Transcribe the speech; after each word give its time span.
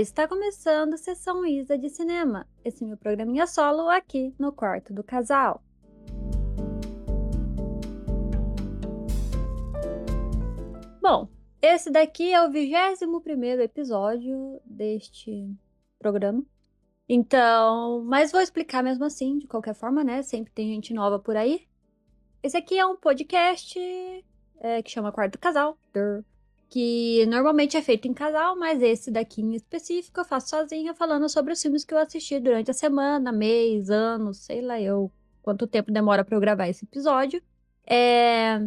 Está 0.00 0.26
começando 0.26 0.94
a 0.94 0.96
Sessão 0.96 1.44
Isa 1.44 1.76
de 1.76 1.90
Cinema, 1.90 2.48
esse 2.64 2.82
meu 2.82 2.96
programinha 2.96 3.46
solo 3.46 3.90
aqui 3.90 4.34
no 4.38 4.50
quarto 4.50 4.92
do 4.92 5.04
casal. 5.04 5.62
Bom, 11.00 11.28
esse 11.60 11.90
daqui 11.90 12.32
é 12.32 12.42
o 12.42 12.50
21 12.50 13.60
episódio 13.60 14.60
deste 14.64 15.54
programa. 15.98 16.42
Então, 17.06 18.02
mas 18.04 18.32
vou 18.32 18.40
explicar 18.40 18.82
mesmo 18.82 19.04
assim, 19.04 19.38
de 19.38 19.46
qualquer 19.46 19.74
forma, 19.74 20.02
né? 20.02 20.22
Sempre 20.22 20.52
tem 20.52 20.68
gente 20.68 20.94
nova 20.94 21.18
por 21.18 21.36
aí. 21.36 21.68
Esse 22.42 22.56
aqui 22.56 22.78
é 22.78 22.86
um 22.86 22.96
podcast 22.96 23.78
é, 24.58 24.82
que 24.82 24.90
chama 24.90 25.12
Quarto 25.12 25.38
Casal 25.38 25.76
que 26.72 27.26
normalmente 27.26 27.76
é 27.76 27.82
feito 27.82 28.08
em 28.08 28.14
casal, 28.14 28.56
mas 28.56 28.80
esse 28.80 29.10
daqui 29.10 29.42
em 29.42 29.54
específico 29.54 30.18
eu 30.18 30.24
faço 30.24 30.48
sozinha, 30.48 30.94
falando 30.94 31.28
sobre 31.28 31.52
os 31.52 31.60
filmes 31.60 31.84
que 31.84 31.92
eu 31.92 31.98
assisti 31.98 32.40
durante 32.40 32.70
a 32.70 32.74
semana, 32.74 33.30
mês, 33.30 33.90
ano, 33.90 34.32
sei 34.32 34.62
lá 34.62 34.80
eu 34.80 35.12
quanto 35.42 35.66
tempo 35.66 35.92
demora 35.92 36.24
para 36.24 36.34
eu 36.34 36.40
gravar 36.40 36.68
esse 36.68 36.86
episódio. 36.86 37.42
É... 37.86 38.58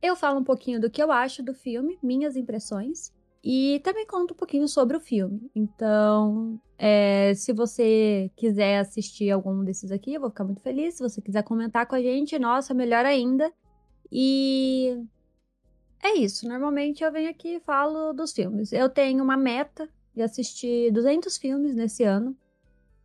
Eu 0.00 0.16
falo 0.16 0.40
um 0.40 0.44
pouquinho 0.44 0.80
do 0.80 0.88
que 0.88 1.02
eu 1.02 1.12
acho 1.12 1.42
do 1.42 1.52
filme, 1.52 1.98
minhas 2.02 2.34
impressões, 2.34 3.12
e 3.44 3.78
também 3.84 4.06
conto 4.06 4.32
um 4.32 4.36
pouquinho 4.36 4.66
sobre 4.66 4.96
o 4.96 5.00
filme. 5.00 5.50
Então, 5.54 6.58
é... 6.78 7.34
se 7.34 7.52
você 7.52 8.30
quiser 8.36 8.78
assistir 8.78 9.30
algum 9.30 9.62
desses 9.62 9.92
aqui, 9.92 10.14
eu 10.14 10.20
vou 10.22 10.30
ficar 10.30 10.44
muito 10.44 10.62
feliz. 10.62 10.94
Se 10.94 11.02
você 11.02 11.20
quiser 11.20 11.42
comentar 11.42 11.84
com 11.84 11.94
a 11.94 12.00
gente, 12.00 12.38
nossa, 12.38 12.72
melhor 12.72 13.04
ainda. 13.04 13.52
E 14.10 15.04
é 16.02 16.16
isso. 16.16 16.48
Normalmente 16.48 17.02
eu 17.02 17.12
venho 17.12 17.30
aqui 17.30 17.56
e 17.56 17.60
falo 17.60 18.12
dos 18.12 18.32
filmes. 18.32 18.72
Eu 18.72 18.88
tenho 18.88 19.22
uma 19.22 19.36
meta 19.36 19.88
de 20.14 20.22
assistir 20.22 20.92
200 20.92 21.36
filmes 21.36 21.74
nesse 21.74 22.04
ano. 22.04 22.36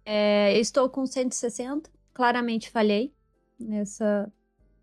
É, 0.06 0.58
estou 0.60 0.90
com 0.90 1.06
160. 1.06 1.90
Claramente 2.14 2.70
falhei 2.70 3.14
nessa, 3.60 4.32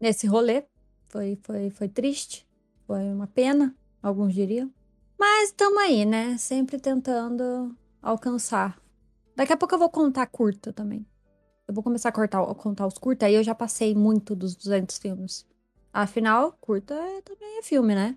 nesse 0.01 0.27
rolê. 0.27 0.65
Foi, 1.09 1.39
foi, 1.43 1.71
foi 1.71 1.89
triste. 1.89 2.47
Foi 2.87 3.03
uma 3.13 3.27
pena, 3.27 3.75
alguns 4.03 4.35
diriam. 4.35 4.73
Mas 5.19 5.51
estamos 5.51 5.79
aí, 5.79 6.05
né? 6.05 6.37
Sempre 6.39 6.79
tentando 6.79 7.77
alcançar. 8.03 8.81
Daqui 9.37 9.53
a 9.53 9.57
pouco 9.57 9.75
eu 9.75 9.79
vou 9.79 9.91
contar 9.91 10.27
curta 10.27 10.73
também. 10.73 11.07
Eu 11.69 11.75
vou 11.75 11.85
começar 11.85 12.09
a, 12.09 12.13
cortar, 12.13 12.43
a 12.43 12.55
contar 12.55 12.87
os 12.87 12.99
curta, 12.99 13.27
aí 13.27 13.35
eu 13.35 13.45
já 13.45 13.55
passei 13.55 13.95
muito 13.95 14.35
dos 14.35 14.57
200 14.57 14.99
filmes. 14.99 15.47
Afinal, 15.93 16.57
curta 16.61 16.95
é, 16.95 17.21
também 17.23 17.59
é 17.59 17.63
filme, 17.63 17.95
né? 17.95 18.17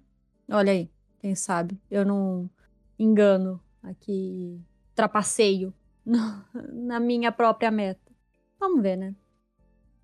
Olha 0.51 0.71
aí, 0.71 0.89
quem 1.19 1.35
sabe 1.35 1.79
eu 1.89 2.05
não 2.05 2.49
engano 2.97 3.59
aqui, 3.81 4.61
trapaceio 4.93 5.73
na 6.05 6.99
minha 6.99 7.31
própria 7.31 7.71
meta. 7.71 8.11
Vamos 8.59 8.81
ver, 8.81 8.95
né? 8.95 9.15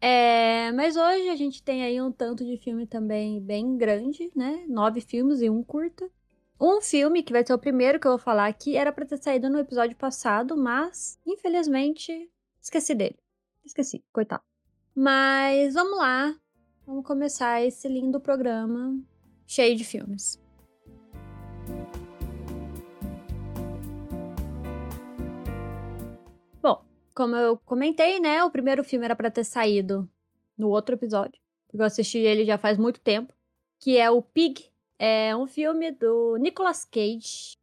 É, 0.02 0.72
mas 0.72 0.96
hoje 0.96 1.30
a 1.30 1.36
gente 1.36 1.62
tem 1.62 1.84
aí 1.84 2.02
um 2.02 2.12
tanto 2.12 2.46
de 2.46 2.58
filme 2.58 2.88
também 2.88 3.42
bem 3.42 3.78
grande, 3.78 4.32
né? 4.36 4.66
Nove 4.68 5.02
filmes 5.02 5.42
e 5.42 5.50
um 5.50 5.62
curta. 5.62 6.10
Um 6.60 6.82
filme 6.82 7.24
que 7.24 7.32
vai 7.32 7.46
ser 7.46 7.54
o 7.54 7.60
primeiro 7.60 8.00
que 8.00 8.08
eu 8.08 8.12
vou 8.12 8.20
falar 8.20 8.48
aqui 8.48 8.76
era 8.76 8.92
para 8.92 9.06
ter 9.06 9.18
saído 9.18 9.50
no 9.50 9.60
episódio 9.60 9.96
passado, 9.96 10.58
mas 10.58 11.20
infelizmente 11.26 12.30
esqueci 12.62 12.96
dele. 12.96 13.18
Esqueci, 13.64 14.04
coitado. 14.12 14.44
Mas 14.96 15.74
vamos 15.74 15.98
lá, 15.98 16.36
Vamos 16.90 17.06
começar 17.06 17.64
esse 17.64 17.88
lindo 17.88 18.20
programa 18.20 19.00
cheio 19.46 19.76
de 19.76 19.84
filmes. 19.84 20.42
Bom, 26.60 26.84
como 27.16 27.36
eu 27.36 27.60
comentei, 27.60 28.20
né, 28.20 28.44
o 28.44 28.50
primeiro 28.50 28.84
filme 28.84 29.06
era 29.06 29.16
para 29.16 29.30
ter 29.30 29.44
saído 29.44 30.10
no 30.58 30.70
outro 30.70 30.96
episódio, 30.96 31.40
porque 31.68 31.80
eu 31.80 31.86
assisti 31.86 32.18
ele 32.18 32.44
já 32.44 32.58
faz 32.58 32.76
muito 32.80 33.00
tempo, 33.00 33.32
que 33.80 33.96
é 33.96 34.10
o 34.10 34.24
Pig. 34.24 34.72
É 34.98 35.36
um 35.36 35.46
filme 35.46 35.92
do 35.92 36.38
Nicolas 36.38 36.86
Cage. 36.86 37.56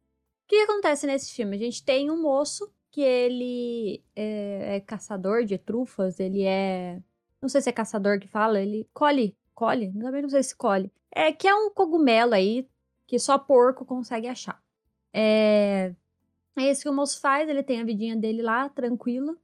O 0.45 0.47
que 0.47 0.55
acontece 0.55 1.05
nesse 1.05 1.33
filme? 1.33 1.57
A 1.57 1.59
gente 1.59 1.83
tem 1.83 2.09
um 2.09 2.21
moço 2.21 2.73
que 2.89 3.01
ele 3.01 4.01
é, 4.15 4.77
é 4.77 4.79
caçador 4.79 5.43
de 5.43 5.57
trufas, 5.57 6.17
ele 6.17 6.43
é 6.43 7.01
não 7.41 7.49
sei 7.49 7.61
se 7.61 7.69
é 7.69 7.73
caçador 7.73 8.19
que 8.19 8.27
fala, 8.27 8.59
ele 8.59 8.89
colhe, 8.93 9.37
colhe, 9.53 9.91
também 9.93 10.21
não 10.21 10.29
sei 10.29 10.43
se 10.43 10.55
colhe. 10.55 10.91
É 11.13 11.31
que 11.31 11.47
é 11.47 11.55
um 11.55 11.69
cogumelo 11.71 12.33
aí 12.33 12.67
que 13.07 13.17
só 13.19 13.37
porco 13.37 13.85
consegue 13.85 14.27
achar. 14.27 14.61
É, 15.13 15.95
é 16.57 16.71
isso 16.71 16.83
que 16.83 16.89
o 16.89 16.93
moço 16.93 17.19
faz, 17.19 17.49
ele 17.49 17.63
tem 17.63 17.81
a 17.81 17.85
vidinha 17.85 18.15
dele 18.15 18.41
lá, 18.41 18.69
tranquila, 18.69 19.35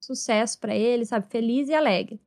sucesso 0.00 0.58
para 0.58 0.74
ele, 0.74 1.04
sabe, 1.04 1.26
feliz 1.30 1.68
e 1.68 1.74
alegre. 1.74 2.20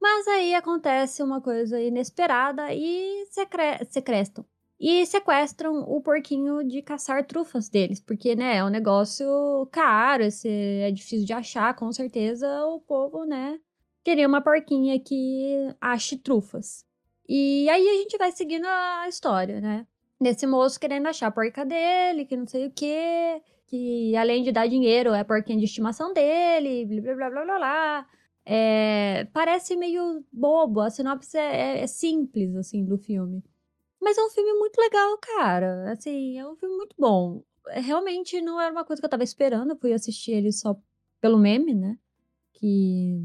Mas 0.00 0.26
aí 0.28 0.54
acontece 0.54 1.22
uma 1.22 1.40
coisa 1.40 1.80
inesperada 1.80 2.72
e 2.74 3.26
secre 3.30 3.84
secrestam. 3.90 4.44
E 4.82 5.04
sequestram 5.04 5.82
o 5.82 6.00
porquinho 6.00 6.66
de 6.66 6.80
caçar 6.80 7.26
trufas 7.26 7.68
deles, 7.68 8.00
porque, 8.00 8.34
né, 8.34 8.56
é 8.56 8.64
um 8.64 8.70
negócio 8.70 9.68
caro, 9.70 10.22
esse 10.22 10.48
é 10.48 10.90
difícil 10.90 11.26
de 11.26 11.34
achar, 11.34 11.76
com 11.76 11.92
certeza 11.92 12.48
o 12.64 12.80
povo, 12.80 13.26
né, 13.26 13.60
queria 14.04 14.26
uma 14.26 14.40
porquinha 14.40 14.98
que 14.98 15.74
ache 15.80 16.16
trufas. 16.16 16.84
E 17.28 17.68
aí 17.68 17.88
a 17.88 17.92
gente 18.02 18.18
vai 18.18 18.32
seguindo 18.32 18.66
a 18.66 19.08
história, 19.08 19.60
né? 19.60 19.86
Desse 20.20 20.46
moço 20.46 20.80
querendo 20.80 21.06
achar 21.06 21.28
a 21.28 21.30
porca 21.30 21.64
dele, 21.64 22.24
que 22.26 22.36
não 22.36 22.46
sei 22.46 22.66
o 22.66 22.70
quê, 22.72 23.40
que 23.66 24.16
além 24.16 24.42
de 24.42 24.52
dar 24.52 24.66
dinheiro 24.66 25.14
é 25.14 25.20
a 25.20 25.24
porquinha 25.24 25.58
de 25.58 25.64
estimação 25.64 26.12
dele, 26.12 26.84
blá 26.86 27.14
blá 27.14 27.30
blá 27.30 27.44
blá 27.44 27.58
blá. 27.58 28.06
É, 28.44 29.26
parece 29.32 29.76
meio 29.76 30.24
bobo, 30.32 30.80
a 30.80 30.90
sinopse 30.90 31.38
é, 31.38 31.78
é, 31.78 31.82
é 31.82 31.86
simples, 31.86 32.56
assim, 32.56 32.84
do 32.84 32.98
filme. 32.98 33.44
Mas 34.00 34.18
é 34.18 34.24
um 34.24 34.30
filme 34.30 34.54
muito 34.54 34.76
legal, 34.78 35.18
cara. 35.18 35.92
Assim, 35.92 36.38
é 36.38 36.46
um 36.46 36.56
filme 36.56 36.76
muito 36.76 36.96
bom. 36.98 37.44
Realmente 37.68 38.40
não 38.40 38.60
era 38.60 38.72
uma 38.72 38.84
coisa 38.84 39.00
que 39.00 39.06
eu 39.06 39.10
tava 39.10 39.22
esperando, 39.22 39.76
fui 39.76 39.92
assistir 39.92 40.32
ele 40.32 40.50
só 40.50 40.76
pelo 41.20 41.38
meme, 41.38 41.74
né? 41.74 41.98
Que 42.54 43.24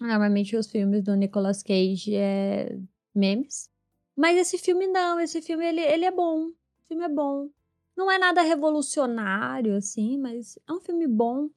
Normalmente 0.00 0.56
os 0.56 0.70
filmes 0.70 1.02
do 1.02 1.14
Nicolas 1.16 1.62
Cage 1.62 2.14
é 2.14 2.78
memes. 3.14 3.70
Mas 4.16 4.36
esse 4.36 4.58
filme 4.58 4.86
não, 4.86 5.20
esse 5.20 5.42
filme 5.42 5.64
ele, 5.64 5.80
ele 5.80 6.04
é 6.04 6.10
bom. 6.10 6.46
O 6.46 6.54
filme 6.88 7.04
é 7.04 7.08
bom. 7.08 7.48
Não 7.96 8.10
é 8.10 8.18
nada 8.18 8.42
revolucionário, 8.42 9.76
assim, 9.76 10.18
mas 10.18 10.58
é 10.68 10.72
um 10.72 10.80
filme 10.80 11.06
bom. 11.06 11.48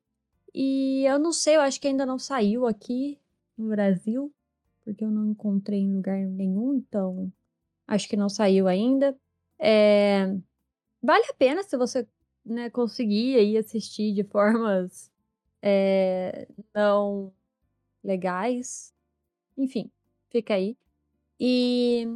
E 0.53 1.03
eu 1.05 1.19
não 1.19 1.31
sei, 1.31 1.55
eu 1.55 1.61
acho 1.61 1.79
que 1.79 1.87
ainda 1.87 2.05
não 2.05 2.17
saiu 2.17 2.67
aqui 2.67 3.19
no 3.57 3.69
Brasil, 3.69 4.33
porque 4.83 5.03
eu 5.03 5.11
não 5.11 5.31
encontrei 5.31 5.79
em 5.79 5.93
lugar 5.93 6.17
nenhum, 6.17 6.73
então 6.73 7.31
acho 7.87 8.09
que 8.09 8.17
não 8.17 8.27
saiu 8.27 8.67
ainda. 8.67 9.15
É... 9.59 10.35
Vale 11.01 11.25
a 11.29 11.33
pena 11.33 11.63
se 11.63 11.77
você 11.77 12.07
né, 12.45 12.69
conseguir 12.69 13.37
aí 13.37 13.57
assistir 13.57 14.13
de 14.13 14.23
formas 14.23 15.11
é, 15.61 16.47
não 16.73 17.31
legais. 18.03 18.93
Enfim, 19.57 19.91
fica 20.29 20.53
aí. 20.55 20.77
E 21.39 22.07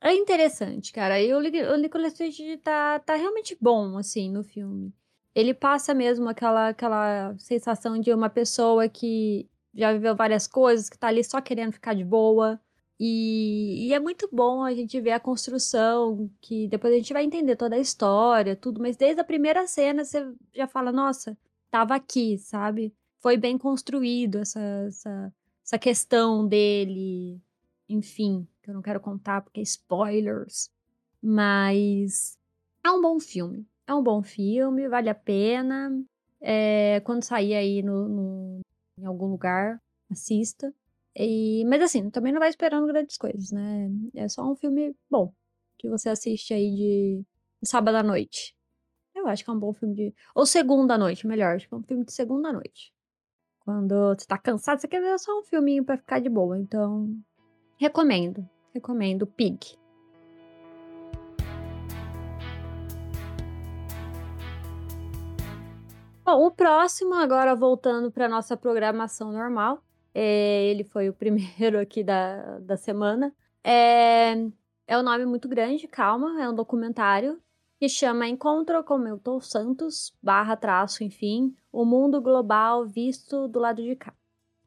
é 0.00 0.14
interessante, 0.14 0.92
cara. 0.92 1.20
E 1.20 1.32
o, 1.32 1.38
o 1.38 1.76
Nicolas 1.76 2.16
Cage 2.16 2.56
tá, 2.58 2.98
tá 3.00 3.14
realmente 3.16 3.56
bom, 3.60 3.98
assim, 3.98 4.30
no 4.30 4.42
filme. 4.42 4.92
Ele 5.34 5.54
passa 5.54 5.94
mesmo 5.94 6.28
aquela, 6.28 6.68
aquela 6.68 7.34
sensação 7.38 7.98
de 8.00 8.12
uma 8.12 8.28
pessoa 8.30 8.88
que 8.88 9.48
já 9.74 9.92
viveu 9.92 10.16
várias 10.16 10.46
coisas, 10.46 10.88
que 10.88 10.98
tá 10.98 11.08
ali 11.08 11.22
só 11.22 11.40
querendo 11.40 11.72
ficar 11.72 11.94
de 11.94 12.04
boa. 12.04 12.60
E, 12.98 13.88
e, 13.88 13.94
é 13.94 14.00
muito 14.00 14.28
bom 14.30 14.62
a 14.62 14.74
gente 14.74 15.00
ver 15.00 15.12
a 15.12 15.20
construção, 15.20 16.30
que 16.40 16.68
depois 16.68 16.92
a 16.92 16.96
gente 16.96 17.12
vai 17.14 17.24
entender 17.24 17.56
toda 17.56 17.76
a 17.76 17.78
história, 17.78 18.54
tudo, 18.54 18.80
mas 18.80 18.96
desde 18.96 19.20
a 19.22 19.24
primeira 19.24 19.66
cena 19.66 20.04
você 20.04 20.30
já 20.54 20.66
fala, 20.66 20.92
nossa, 20.92 21.36
tava 21.70 21.94
aqui, 21.94 22.36
sabe? 22.36 22.94
Foi 23.20 23.36
bem 23.36 23.56
construído 23.56 24.38
essa, 24.38 24.60
essa, 24.88 25.34
essa 25.64 25.78
questão 25.78 26.46
dele. 26.46 27.40
Enfim, 27.88 28.46
que 28.62 28.70
eu 28.70 28.74
não 28.74 28.82
quero 28.82 29.00
contar 29.00 29.42
porque 29.42 29.60
é 29.60 29.62
spoilers. 29.62 30.70
Mas 31.22 32.38
é 32.84 32.90
um 32.90 33.00
bom 33.00 33.20
filme. 33.20 33.66
É 33.86 33.94
um 33.94 34.02
bom 34.02 34.22
filme, 34.22 34.88
vale 34.88 35.10
a 35.10 35.14
pena. 35.14 35.90
É, 36.40 37.00
quando 37.00 37.24
sair 37.24 37.54
aí 37.54 37.82
no, 37.82 38.08
no, 38.08 38.60
em 38.98 39.04
algum 39.04 39.26
lugar, 39.26 39.80
assista. 40.10 40.72
E, 41.14 41.64
mas 41.66 41.82
assim, 41.82 42.08
também 42.10 42.32
não 42.32 42.40
vai 42.40 42.48
esperando 42.48 42.86
grandes 42.86 43.16
coisas, 43.16 43.50
né? 43.50 43.90
É 44.14 44.28
só 44.28 44.50
um 44.50 44.56
filme 44.56 44.94
bom 45.10 45.32
que 45.76 45.88
você 45.88 46.08
assiste 46.08 46.54
aí 46.54 46.70
de, 46.70 47.24
de 47.62 47.68
sábado 47.68 47.96
à 47.96 48.02
noite. 48.02 48.54
Eu 49.14 49.26
acho 49.26 49.44
que 49.44 49.50
é 49.50 49.52
um 49.52 49.58
bom 49.58 49.72
filme 49.72 49.94
de. 49.94 50.14
Ou 50.34 50.46
segunda 50.46 50.96
noite, 50.96 51.26
melhor. 51.26 51.56
Acho 51.56 51.68
que 51.68 51.74
é 51.74 51.76
um 51.76 51.82
filme 51.82 52.04
de 52.04 52.12
segunda 52.12 52.52
noite. 52.52 52.92
Quando 53.70 54.16
você 54.16 54.26
tá 54.26 54.36
cansado, 54.36 54.80
você 54.80 54.88
quer 54.88 55.00
ver 55.00 55.16
só 55.16 55.38
um 55.38 55.44
filminho 55.44 55.84
para 55.84 55.96
ficar 55.96 56.18
de 56.18 56.28
boa. 56.28 56.58
Então, 56.58 57.08
recomendo. 57.78 58.44
Recomendo 58.74 59.28
Pig. 59.28 59.78
Bom, 66.24 66.46
o 66.46 66.50
próximo, 66.50 67.14
agora 67.14 67.54
voltando 67.54 68.10
para 68.10 68.28
nossa 68.28 68.56
programação 68.56 69.30
normal, 69.30 69.80
é, 70.12 70.64
ele 70.64 70.82
foi 70.82 71.08
o 71.08 71.14
primeiro 71.14 71.78
aqui 71.78 72.02
da, 72.02 72.58
da 72.58 72.76
semana. 72.76 73.32
É, 73.62 74.32
é 74.84 74.98
um 74.98 75.02
nome 75.04 75.24
muito 75.26 75.48
grande, 75.48 75.86
calma, 75.86 76.42
é 76.42 76.48
um 76.48 76.54
documentário 76.54 77.40
que 77.80 77.88
chama 77.88 78.28
Encontro 78.28 78.84
com 78.84 78.98
Milton 78.98 79.40
Santos, 79.40 80.12
barra 80.22 80.54
traço, 80.54 81.02
enfim, 81.02 81.56
o 81.72 81.82
mundo 81.82 82.20
global 82.20 82.86
visto 82.86 83.48
do 83.48 83.58
lado 83.58 83.82
de 83.82 83.96
cá. 83.96 84.12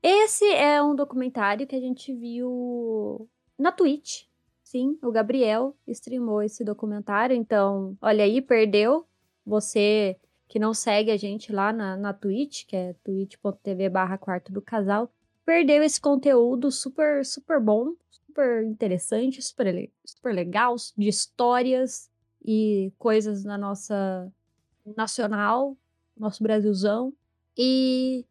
Esse 0.01 0.51
é 0.51 0.81
um 0.81 0.95
documentário 0.95 1.67
que 1.67 1.75
a 1.75 1.79
gente 1.79 2.11
viu 2.11 3.29
na 3.55 3.71
Twitch. 3.71 4.23
Sim, 4.63 4.97
o 5.03 5.11
Gabriel 5.11 5.77
streamou 5.87 6.41
esse 6.41 6.63
documentário, 6.63 7.35
então, 7.35 7.95
olha 8.01 8.23
aí, 8.23 8.41
perdeu. 8.41 9.05
Você 9.45 10.17
que 10.47 10.57
não 10.57 10.73
segue 10.73 11.11
a 11.11 11.17
gente 11.17 11.51
lá 11.53 11.71
na, 11.71 11.95
na 11.95 12.13
Twitch, 12.13 12.65
que 12.65 12.75
é 12.75 12.95
twitch.tv 13.03 13.89
barra 13.89 14.17
quarto 14.17 14.51
do 14.51 14.61
casal, 14.61 15.13
perdeu 15.45 15.83
esse 15.83 16.01
conteúdo 16.01 16.71
super, 16.71 17.23
super 17.23 17.59
bom, 17.59 17.93
super 18.09 18.63
interessante, 18.63 19.39
super, 19.39 19.91
super 20.03 20.33
legal, 20.33 20.75
de 20.97 21.07
histórias 21.07 22.11
e 22.43 22.91
coisas 22.97 23.43
na 23.43 23.57
nossa 23.57 24.31
nacional, 24.95 25.77
nosso 26.17 26.43
Brasilzão. 26.43 27.13
E 27.57 28.25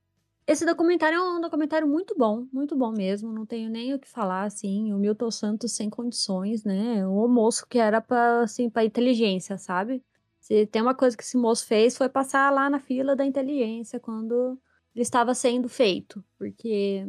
esse 0.47 0.67
documentário 0.67 1.17
é 1.17 1.21
um 1.21 1.41
documentário 1.41 1.87
muito 1.87 2.15
bom, 2.17 2.47
muito 2.53 2.77
bom 2.77 2.91
mesmo, 2.91 3.33
não 3.33 3.47
tenho 3.47 3.71
nem 3.71 3.95
o 3.95 3.99
que 3.99 4.09
falar, 4.09 4.45
assim, 4.45 4.93
o 4.93 4.99
Milton 4.99 5.31
Santos 5.31 5.73
sem 5.73 5.89
condições, 5.89 6.65
né, 6.65 7.07
o 7.07 7.29
moço 7.29 7.67
que 7.69 7.79
era 7.79 8.01
para 8.01 8.43
assim, 8.43 8.69
pra 8.69 8.85
inteligência, 8.85 9.57
sabe? 9.57 10.03
Se 10.41 10.67
tem 10.67 10.83
uma 10.83 10.95
coisa 10.95 11.17
que 11.17 11.23
esse 11.23 11.37
moço 11.37 11.65
fez 11.67 11.97
foi 11.97 12.09
passar 12.09 12.53
lá 12.53 12.69
na 12.69 12.81
fila 12.81 13.15
da 13.15 13.25
inteligência 13.25 14.01
quando 14.01 14.59
ele 14.95 15.03
estava 15.03 15.33
sendo 15.35 15.69
feito, 15.69 16.25
porque 16.37 17.07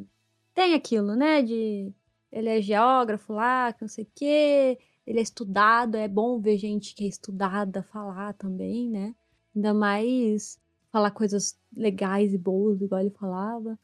tem 0.53 0.75
aquilo, 0.75 1.15
né, 1.15 1.41
de 1.41 1.91
ele 2.31 2.49
é 2.49 2.61
geógrafo 2.61 3.33
lá, 3.33 3.73
que 3.73 3.81
não 3.81 3.87
sei 3.87 4.03
o 4.03 4.11
quê, 4.15 4.77
ele 5.05 5.19
é 5.19 5.21
estudado, 5.21 5.95
é 5.95 6.07
bom 6.07 6.39
ver 6.39 6.57
gente 6.57 6.95
que 6.95 7.05
é 7.05 7.07
estudada 7.07 7.83
falar 7.83 8.33
também, 8.33 8.89
né? 8.89 9.15
Ainda 9.55 9.73
mais 9.73 10.59
falar 10.91 11.11
coisas 11.11 11.57
legais 11.75 12.33
e 12.33 12.37
boas, 12.37 12.81
igual 12.81 13.01
ele 13.01 13.09
falava, 13.09 13.77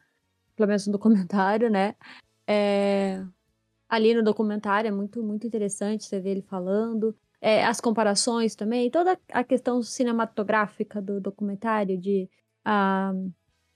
pelo 0.55 0.67
menos 0.67 0.85
no 0.87 0.93
documentário, 0.93 1.69
né? 1.69 1.95
É... 2.47 3.25
Ali 3.87 4.13
no 4.13 4.23
documentário 4.23 4.87
é 4.87 4.91
muito, 4.91 5.23
muito 5.23 5.47
interessante 5.47 6.05
você 6.05 6.19
ver 6.19 6.31
ele 6.31 6.41
falando 6.43 7.15
é, 7.41 7.63
as 7.65 7.79
comparações 7.79 8.55
também, 8.55 8.89
toda 8.91 9.17
a 9.31 9.43
questão 9.43 9.81
cinematográfica 9.81 11.01
do 11.01 11.21
documentário, 11.21 11.97
de 11.97 12.29
ah, 12.65 13.13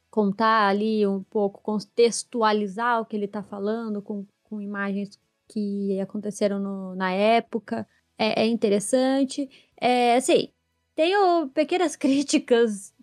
contar 0.10 0.68
ali 0.68 1.08
um 1.08 1.24
pouco, 1.24 1.62
contextualizar 1.62 3.02
o 3.02 3.06
que 3.06 3.16
ele 3.16 3.26
está 3.26 3.42
falando 3.42 4.02
com, 4.02 4.26
com 4.44 4.62
imagens 4.62 5.20
que 5.54 6.00
aconteceram 6.00 6.60
no, 6.60 6.96
na 6.96 7.12
época, 7.12 7.88
é, 8.18 8.44
é 8.44 8.48
interessante. 8.48 9.50
É, 9.80 10.16
assim, 10.16 10.50
tenho 10.96 11.50
pequenas 11.50 11.96
críticas 11.98 12.94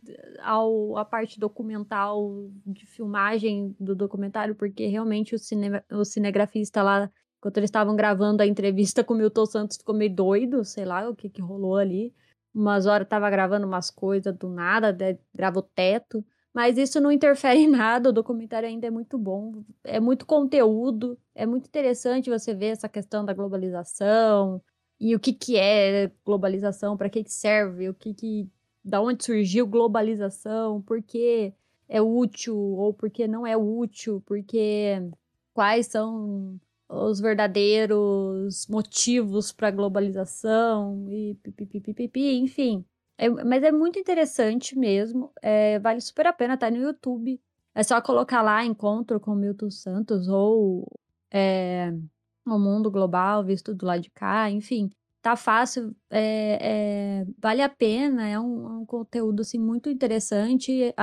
ao, 0.42 0.96
à 0.96 1.04
parte 1.04 1.38
documental 1.38 2.50
de 2.66 2.86
filmagem 2.86 3.76
do 3.78 3.94
documentário, 3.94 4.54
porque 4.54 4.86
realmente 4.86 5.34
o, 5.34 5.38
cine, 5.38 5.82
o 5.90 6.04
cinegrafista 6.04 6.82
lá 6.82 7.10
Enquanto 7.40 7.56
eles 7.56 7.68
estavam 7.68 7.96
gravando 7.96 8.42
a 8.42 8.46
entrevista 8.46 9.02
com 9.02 9.14
o 9.14 9.16
Milton 9.16 9.46
Santos, 9.46 9.78
ficou 9.78 9.94
meio 9.94 10.14
doido, 10.14 10.62
sei 10.62 10.84
lá 10.84 11.08
o 11.08 11.16
que 11.16 11.30
que 11.30 11.40
rolou 11.40 11.78
ali. 11.78 12.14
Umas 12.54 12.84
horas 12.84 13.08
tava 13.08 13.30
gravando 13.30 13.66
umas 13.66 13.90
coisas 13.90 14.36
do 14.36 14.50
nada, 14.50 14.94
grava 15.34 15.58
o 15.58 15.62
teto. 15.62 16.22
Mas 16.54 16.76
isso 16.78 17.00
não 17.00 17.12
interfere 17.12 17.60
em 17.60 17.68
nada, 17.68 18.08
o 18.10 18.12
documentário 18.12 18.68
ainda 18.68 18.86
é 18.86 18.90
muito 18.90 19.16
bom, 19.18 19.62
é 19.84 20.00
muito 20.00 20.26
conteúdo, 20.26 21.18
é 21.34 21.46
muito 21.46 21.66
interessante 21.66 22.30
você 22.30 22.54
ver 22.54 22.66
essa 22.68 22.88
questão 22.88 23.24
da 23.24 23.32
globalização 23.32 24.62
e 24.98 25.14
o 25.14 25.20
que 25.20 25.32
que 25.32 25.56
é 25.56 26.10
globalização, 26.24 26.96
para 26.96 27.08
que 27.08 27.24
que 27.24 27.32
serve, 27.32 27.88
o 27.88 27.94
que 27.94 28.12
que 28.14 28.48
da 28.84 29.00
onde 29.00 29.24
surgiu 29.24 29.66
globalização, 29.66 30.82
por 30.82 31.02
que 31.02 31.52
é 31.88 32.00
útil 32.02 32.56
ou 32.56 32.92
por 32.94 33.10
que 33.10 33.26
não 33.28 33.46
é 33.46 33.56
útil, 33.56 34.22
porque 34.26 35.00
quais 35.54 35.86
são 35.86 36.58
os 36.88 37.20
verdadeiros 37.20 38.66
motivos 38.68 39.52
para 39.52 39.68
a 39.68 39.70
globalização 39.70 41.06
e 41.08 41.34
pipipipipi, 41.42 42.36
enfim. 42.38 42.84
É, 43.20 43.28
mas 43.28 43.62
é 43.62 43.70
muito 43.70 43.98
interessante 43.98 44.78
mesmo, 44.78 45.30
é, 45.42 45.78
vale 45.78 46.00
super 46.00 46.26
a 46.26 46.32
pena, 46.32 46.56
tá 46.56 46.70
no 46.70 46.78
YouTube. 46.78 47.38
É 47.74 47.82
só 47.82 48.00
colocar 48.00 48.40
lá 48.40 48.64
Encontro 48.64 49.20
com 49.20 49.34
Milton 49.34 49.70
Santos 49.70 50.26
ou 50.26 50.88
é, 51.30 51.92
O 52.46 52.58
Mundo 52.58 52.90
Global 52.90 53.44
visto 53.44 53.74
do 53.74 53.84
lado 53.84 54.00
de 54.00 54.10
cá, 54.10 54.50
enfim. 54.50 54.90
Tá 55.20 55.36
fácil, 55.36 55.94
é, 56.08 57.22
é, 57.22 57.26
vale 57.38 57.60
a 57.60 57.68
pena, 57.68 58.26
é 58.26 58.40
um, 58.40 58.66
é 58.66 58.72
um, 58.78 58.86
conteúdo 58.86 59.42
assim, 59.42 59.58
muito 59.58 59.90
interessante 59.90 60.94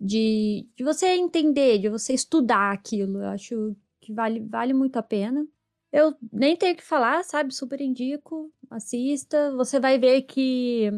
de, 0.00 0.66
de 0.76 0.84
você 0.84 1.06
entender, 1.14 1.78
de 1.78 1.88
você 1.88 2.12
estudar 2.12 2.72
aquilo. 2.72 3.22
Eu 3.22 3.28
acho 3.28 3.76
que 4.00 4.12
vale, 4.12 4.40
vale 4.40 4.74
muito 4.74 4.96
a 4.96 5.02
pena. 5.02 5.46
Eu 5.94 6.12
nem 6.32 6.56
tenho 6.56 6.76
que 6.76 6.82
falar, 6.82 7.22
sabe? 7.22 7.54
Super 7.54 7.80
indico, 7.80 8.52
assista. 8.68 9.54
Você 9.54 9.78
vai 9.78 9.96
ver 9.96 10.22
que 10.22 10.90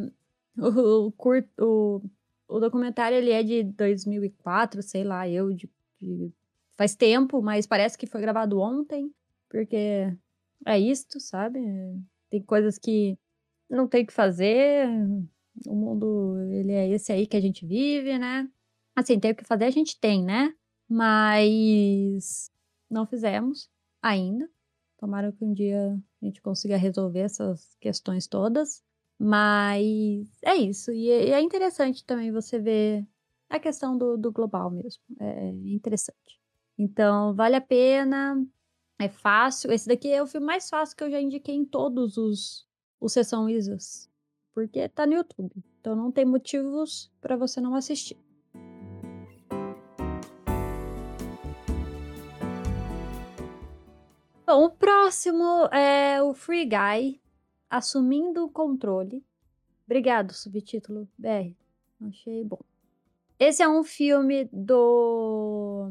o, 0.56 1.10
o, 1.10 1.12
o, 1.60 2.02
o 2.48 2.60
documentário 2.60 3.18
ele 3.18 3.30
é 3.30 3.42
de 3.42 3.62
2004, 3.62 4.82
sei 4.82 5.04
lá, 5.04 5.28
eu 5.28 5.52
de, 5.52 5.70
de, 6.00 6.32
faz 6.78 6.94
tempo, 6.96 7.42
mas 7.42 7.66
parece 7.66 7.98
que 7.98 8.06
foi 8.06 8.22
gravado 8.22 8.58
ontem, 8.58 9.14
porque 9.50 10.16
é 10.64 10.78
isto, 10.78 11.20
sabe? 11.20 11.60
Tem 12.30 12.42
coisas 12.42 12.78
que 12.78 13.18
não 13.68 13.86
tem 13.86 14.06
que 14.06 14.14
fazer. 14.14 14.88
O 15.66 15.74
mundo, 15.74 16.38
ele 16.50 16.72
é 16.72 16.88
esse 16.88 17.12
aí 17.12 17.26
que 17.26 17.36
a 17.36 17.40
gente 17.40 17.66
vive, 17.66 18.18
né? 18.18 18.48
Assim, 18.94 19.20
tem 19.20 19.32
o 19.32 19.36
que 19.36 19.44
fazer, 19.44 19.66
a 19.66 19.70
gente 19.70 20.00
tem, 20.00 20.24
né? 20.24 20.54
Mas 20.88 22.50
não 22.88 23.06
fizemos 23.06 23.70
ainda. 24.00 24.48
Tomara 24.98 25.32
que 25.32 25.44
um 25.44 25.52
dia 25.52 25.98
a 26.22 26.24
gente 26.24 26.40
consiga 26.40 26.76
resolver 26.76 27.20
essas 27.20 27.76
questões 27.80 28.26
todas. 28.26 28.82
Mas 29.18 30.28
é 30.42 30.54
isso. 30.54 30.92
E 30.92 31.10
é, 31.10 31.30
é 31.30 31.40
interessante 31.40 32.04
também 32.04 32.30
você 32.30 32.58
ver 32.58 33.06
a 33.48 33.58
questão 33.58 33.96
do, 33.96 34.16
do 34.16 34.32
global 34.32 34.70
mesmo. 34.70 35.02
É 35.20 35.48
interessante. 35.48 36.40
Então, 36.78 37.34
vale 37.34 37.56
a 37.56 37.60
pena. 37.60 38.44
É 38.98 39.08
fácil. 39.08 39.72
Esse 39.72 39.88
daqui 39.88 40.08
é 40.08 40.22
o 40.22 40.26
filme 40.26 40.46
mais 40.46 40.68
fácil 40.68 40.96
que 40.96 41.04
eu 41.04 41.10
já 41.10 41.20
indiquei 41.20 41.54
em 41.54 41.64
todos 41.64 42.16
os, 42.16 42.66
os 43.00 43.12
Sessão 43.12 43.48
Isas. 43.48 44.10
Porque 44.54 44.88
tá 44.88 45.06
no 45.06 45.14
YouTube. 45.14 45.52
Então 45.80 45.94
não 45.94 46.10
tem 46.10 46.24
motivos 46.24 47.10
para 47.20 47.36
você 47.36 47.60
não 47.60 47.74
assistir. 47.74 48.16
Bom, 54.46 54.66
o 54.66 54.70
próximo 54.70 55.66
é 55.72 56.22
o 56.22 56.32
Free 56.32 56.66
Guy 56.66 57.20
assumindo 57.68 58.44
o 58.44 58.48
controle. 58.48 59.24
Obrigado, 59.84 60.32
subtítulo 60.32 61.08
BR. 61.18 61.52
Achei 62.06 62.44
bom. 62.44 62.60
Esse 63.40 63.64
é 63.64 63.68
um 63.68 63.82
filme 63.82 64.48
do. 64.52 65.90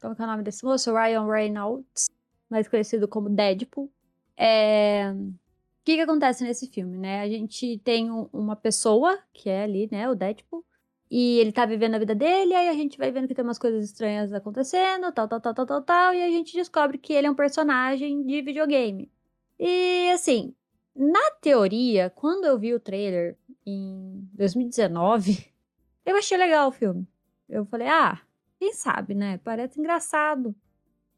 Como 0.00 0.16
é 0.18 0.22
o 0.22 0.26
nome 0.26 0.42
desse 0.42 0.64
moço? 0.64 0.90
Ryan 0.94 1.26
Reynolds, 1.26 2.08
mais 2.48 2.66
conhecido 2.66 3.06
como 3.06 3.28
Deadpool. 3.28 3.92
É... 4.38 5.12
O 5.12 5.84
que, 5.84 5.96
que 5.96 6.00
acontece 6.00 6.44
nesse 6.44 6.68
filme, 6.68 6.96
né? 6.96 7.20
A 7.20 7.28
gente 7.28 7.78
tem 7.84 8.10
um, 8.10 8.26
uma 8.32 8.56
pessoa, 8.56 9.18
que 9.34 9.50
é 9.50 9.64
ali, 9.64 9.86
né, 9.92 10.08
o 10.08 10.14
Deadpool, 10.14 10.64
e 11.14 11.40
ele 11.40 11.52
tá 11.52 11.66
vivendo 11.66 11.94
a 11.94 11.98
vida 11.98 12.14
dele, 12.14 12.54
aí 12.54 12.70
a 12.70 12.72
gente 12.72 12.96
vai 12.96 13.12
vendo 13.12 13.28
que 13.28 13.34
tem 13.34 13.44
umas 13.44 13.58
coisas 13.58 13.84
estranhas 13.84 14.32
acontecendo, 14.32 15.12
tal, 15.12 15.28
tal, 15.28 15.42
tal, 15.42 15.52
tal, 15.52 15.66
tal, 15.66 15.82
tal, 15.82 16.14
e 16.14 16.22
a 16.22 16.30
gente 16.30 16.54
descobre 16.54 16.96
que 16.96 17.12
ele 17.12 17.26
é 17.26 17.30
um 17.30 17.34
personagem 17.34 18.22
de 18.22 18.40
videogame. 18.40 19.12
E 19.58 20.10
assim, 20.10 20.54
na 20.96 21.20
teoria, 21.42 22.08
quando 22.08 22.46
eu 22.46 22.58
vi 22.58 22.72
o 22.72 22.80
trailer 22.80 23.36
em 23.66 24.26
2019, 24.32 25.52
eu 26.06 26.16
achei 26.16 26.38
legal 26.38 26.70
o 26.70 26.72
filme. 26.72 27.06
Eu 27.46 27.66
falei, 27.66 27.88
ah, 27.88 28.18
quem 28.58 28.72
sabe, 28.72 29.14
né? 29.14 29.38
Parece 29.44 29.78
engraçado, 29.78 30.54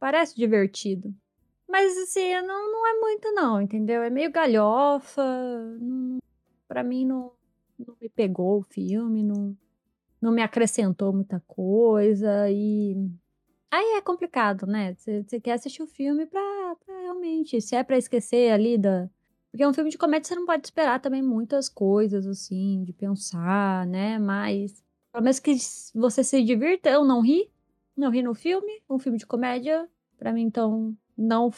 parece 0.01 0.35
divertido. 0.35 1.15
Mas 1.69 1.97
assim, 1.99 2.35
não, 2.43 2.73
não 2.73 2.85
é 2.85 2.99
muito 2.99 3.31
não, 3.31 3.61
entendeu? 3.61 4.03
É 4.03 4.11
meio 4.11 4.33
galhofa, 4.33 5.23
não, 5.81 6.19
pra 6.67 6.83
mim 6.83 7.07
não, 7.07 7.31
não 7.79 7.97
me 8.01 8.09
pegou 8.09 8.59
o 8.59 8.65
filme, 8.65 9.23
não, 9.23 9.57
não 10.25 10.33
me 10.33 10.41
acrescentou 10.41 11.13
muita 11.13 11.39
coisa 11.47 12.49
e 12.49 12.97
aí 13.71 13.99
é 13.99 14.01
complicado, 14.01 14.67
né? 14.67 14.95
Você 14.95 15.39
quer 15.39 15.53
assistir 15.53 15.83
o 15.83 15.87
filme 15.87 16.25
pra, 16.25 16.41
pra, 16.83 16.99
realmente, 17.03 17.61
se 17.61 17.77
é 17.77 17.85
pra 17.85 17.99
esquecer 17.99 18.51
ali 18.51 18.79
da, 18.79 19.07
Porque 19.51 19.63
é 19.63 19.69
um 19.69 19.75
filme 19.75 19.91
de 19.91 19.99
comédia, 19.99 20.27
você 20.27 20.35
não 20.35 20.47
pode 20.47 20.67
esperar 20.67 20.99
também 20.99 21.23
muitas 21.23 21.69
coisas, 21.69 22.27
assim, 22.27 22.83
de 22.85 22.93
pensar, 22.95 23.87
né? 23.87 24.19
Mas, 24.19 24.83
pelo 25.13 25.25
menos 25.25 25.39
que 25.39 25.55
você 25.95 26.25
se 26.25 26.43
divirta, 26.43 26.89
eu 26.89 27.05
não 27.05 27.21
ri. 27.21 27.51
Não 27.95 28.11
ri 28.11 28.23
no 28.23 28.35
filme. 28.35 28.83
Um 28.89 28.99
filme 28.99 29.19
de 29.19 29.27
comédia, 29.27 29.87
para 30.17 30.33
mim, 30.33 30.43
então, 30.43 30.97
não 31.17 31.53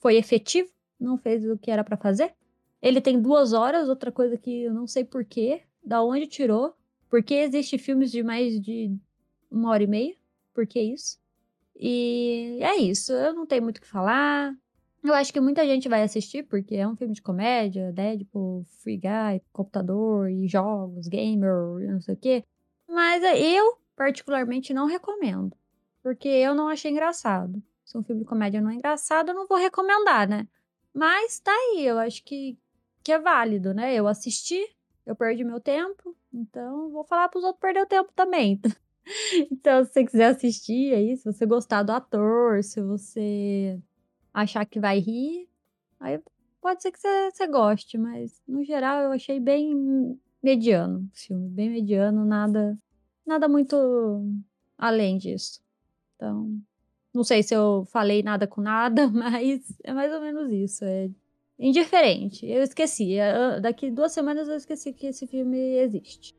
foi 0.00 0.16
efetivo. 0.16 0.68
Não 0.98 1.16
fez 1.16 1.48
o 1.48 1.56
que 1.56 1.70
era 1.70 1.84
para 1.84 1.96
fazer. 1.96 2.34
Ele 2.82 3.00
tem 3.00 3.22
duas 3.22 3.52
horas, 3.52 3.88
outra 3.88 4.10
coisa 4.10 4.36
que 4.36 4.64
eu 4.64 4.74
não 4.74 4.88
sei 4.88 5.04
porquê, 5.04 5.62
da 5.84 6.02
onde 6.02 6.26
tirou. 6.26 6.74
Por 7.08 7.22
que 7.22 7.34
existe 7.34 7.78
filmes 7.78 8.10
de 8.10 8.22
mais 8.22 8.60
de 8.60 8.94
uma 9.50 9.70
hora 9.70 9.82
e 9.82 9.86
meia? 9.86 10.14
Por 10.52 10.66
que 10.66 10.80
isso? 10.80 11.18
E 11.78 12.58
é 12.60 12.76
isso. 12.76 13.12
Eu 13.12 13.32
não 13.34 13.46
tenho 13.46 13.62
muito 13.62 13.78
o 13.78 13.80
que 13.80 13.86
falar. 13.86 14.54
Eu 15.02 15.14
acho 15.14 15.32
que 15.32 15.40
muita 15.40 15.64
gente 15.64 15.88
vai 15.88 16.02
assistir, 16.02 16.42
porque 16.42 16.74
é 16.74 16.86
um 16.86 16.96
filme 16.96 17.14
de 17.14 17.22
comédia, 17.22 17.92
Deadpool, 17.92 18.64
Free 18.82 18.96
Guy, 18.96 19.42
computador 19.52 20.28
e 20.28 20.48
jogos, 20.48 21.06
gamer, 21.06 21.88
não 21.88 22.00
sei 22.00 22.14
o 22.14 22.18
quê. 22.18 22.44
Mas 22.88 23.22
eu, 23.40 23.78
particularmente, 23.94 24.74
não 24.74 24.86
recomendo. 24.86 25.56
Porque 26.02 26.28
eu 26.28 26.54
não 26.54 26.68
achei 26.68 26.90
engraçado. 26.90 27.62
Se 27.84 27.96
um 27.96 28.02
filme 28.02 28.22
de 28.22 28.28
comédia 28.28 28.60
não 28.60 28.70
é 28.70 28.74
engraçado, 28.74 29.30
eu 29.30 29.34
não 29.34 29.46
vou 29.46 29.56
recomendar, 29.56 30.28
né? 30.28 30.48
Mas 30.92 31.38
tá 31.38 31.52
aí, 31.52 31.86
eu 31.86 31.98
acho 31.98 32.24
que, 32.24 32.58
que 33.02 33.12
é 33.12 33.18
válido, 33.18 33.72
né? 33.72 33.94
Eu 33.94 34.08
assisti, 34.08 34.60
eu 35.06 35.14
perdi 35.14 35.44
meu 35.44 35.60
tempo, 35.60 36.16
então 36.38 36.90
vou 36.90 37.04
falar 37.04 37.28
pros 37.28 37.44
outros 37.44 37.60
perder 37.60 37.82
o 37.82 37.86
tempo 37.86 38.12
também. 38.14 38.60
então, 39.50 39.84
se 39.84 39.92
você 39.92 40.04
quiser 40.04 40.26
assistir 40.26 40.94
aí, 40.94 41.16
se 41.16 41.24
você 41.24 41.46
gostar 41.46 41.82
do 41.82 41.92
ator, 41.92 42.62
se 42.62 42.80
você 42.80 43.80
achar 44.32 44.64
que 44.64 44.80
vai 44.80 44.98
rir, 44.98 45.48
aí 45.98 46.20
pode 46.60 46.82
ser 46.82 46.92
que 46.92 46.98
você, 46.98 47.30
você 47.30 47.46
goste, 47.46 47.98
mas 47.98 48.40
no 48.46 48.64
geral 48.64 49.02
eu 49.02 49.12
achei 49.12 49.40
bem 49.40 50.18
mediano 50.42 51.08
o 51.12 51.18
filme, 51.18 51.48
bem 51.48 51.70
mediano, 51.70 52.24
nada, 52.24 52.78
nada 53.26 53.48
muito 53.48 53.76
além 54.76 55.18
disso. 55.18 55.60
Então, 56.14 56.60
não 57.14 57.24
sei 57.24 57.42
se 57.42 57.54
eu 57.54 57.84
falei 57.86 58.22
nada 58.22 58.46
com 58.46 58.60
nada, 58.60 59.08
mas 59.12 59.62
é 59.82 59.92
mais 59.92 60.12
ou 60.12 60.20
menos 60.20 60.50
isso. 60.52 60.84
É 60.84 61.10
indiferente. 61.58 62.46
Eu 62.46 62.62
esqueci. 62.62 63.14
É, 63.14 63.60
daqui 63.60 63.90
duas 63.90 64.12
semanas 64.12 64.48
eu 64.48 64.56
esqueci 64.56 64.92
que 64.92 65.06
esse 65.06 65.26
filme 65.26 65.58
existe. 65.78 66.36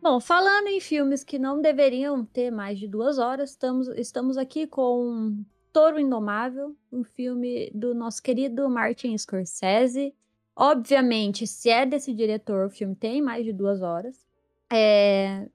Bom, 0.00 0.20
falando 0.20 0.68
em 0.68 0.80
filmes 0.80 1.24
que 1.24 1.36
não 1.36 1.60
deveriam 1.60 2.24
ter 2.24 2.50
mais 2.52 2.78
de 2.78 2.86
duas 2.86 3.18
horas, 3.18 3.50
estamos, 3.50 3.88
estamos 3.88 4.36
aqui 4.38 4.64
com 4.64 5.44
Toro 5.72 5.98
Indomável, 5.98 6.76
um 6.92 7.02
filme 7.02 7.70
do 7.74 7.92
nosso 7.92 8.22
querido 8.22 8.70
Martin 8.70 9.18
Scorsese. 9.18 10.14
Obviamente, 10.54 11.44
se 11.44 11.68
é 11.68 11.84
desse 11.84 12.14
diretor, 12.14 12.66
o 12.66 12.70
filme 12.70 12.94
tem 12.94 13.20
mais 13.20 13.44
de 13.44 13.52
duas 13.52 13.82
horas. 13.82 14.24
É, 14.72 15.48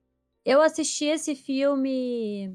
eu 0.44 0.60
assisti 0.60 1.06
esse 1.06 1.34
filme 1.34 2.54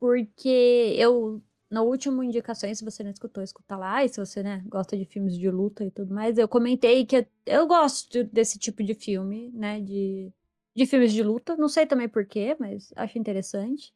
porque 0.00 0.94
eu 0.98 1.42
no 1.70 1.84
último 1.84 2.22
indicações, 2.24 2.78
se 2.78 2.84
você 2.84 3.04
não 3.04 3.12
escutou, 3.12 3.44
escuta 3.44 3.76
lá. 3.76 4.04
E 4.04 4.08
se 4.08 4.18
você, 4.18 4.42
né, 4.42 4.64
gosta 4.66 4.96
de 4.96 5.04
filmes 5.04 5.38
de 5.38 5.48
luta 5.50 5.84
e 5.84 5.90
tudo 5.90 6.12
mais, 6.12 6.36
eu 6.36 6.48
comentei 6.48 7.06
que 7.06 7.26
eu 7.46 7.66
gosto 7.66 8.24
desse 8.24 8.58
tipo 8.58 8.82
de 8.82 8.94
filme, 8.94 9.50
né, 9.54 9.80
de 9.80 10.32
de 10.74 10.86
filmes 10.86 11.12
de 11.12 11.22
luta. 11.22 11.56
Não 11.56 11.68
sei 11.68 11.86
também 11.86 12.08
porquê, 12.08 12.56
mas 12.58 12.92
acho 12.96 13.18
interessante. 13.18 13.92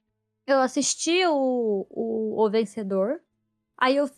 Eu 0.46 0.61
assisti 0.61 1.25
o, 1.26 1.87
o, 1.88 2.44
o 2.44 2.50
Vencedor. 2.50 3.20
Aí 3.76 3.96
eu 3.96 4.11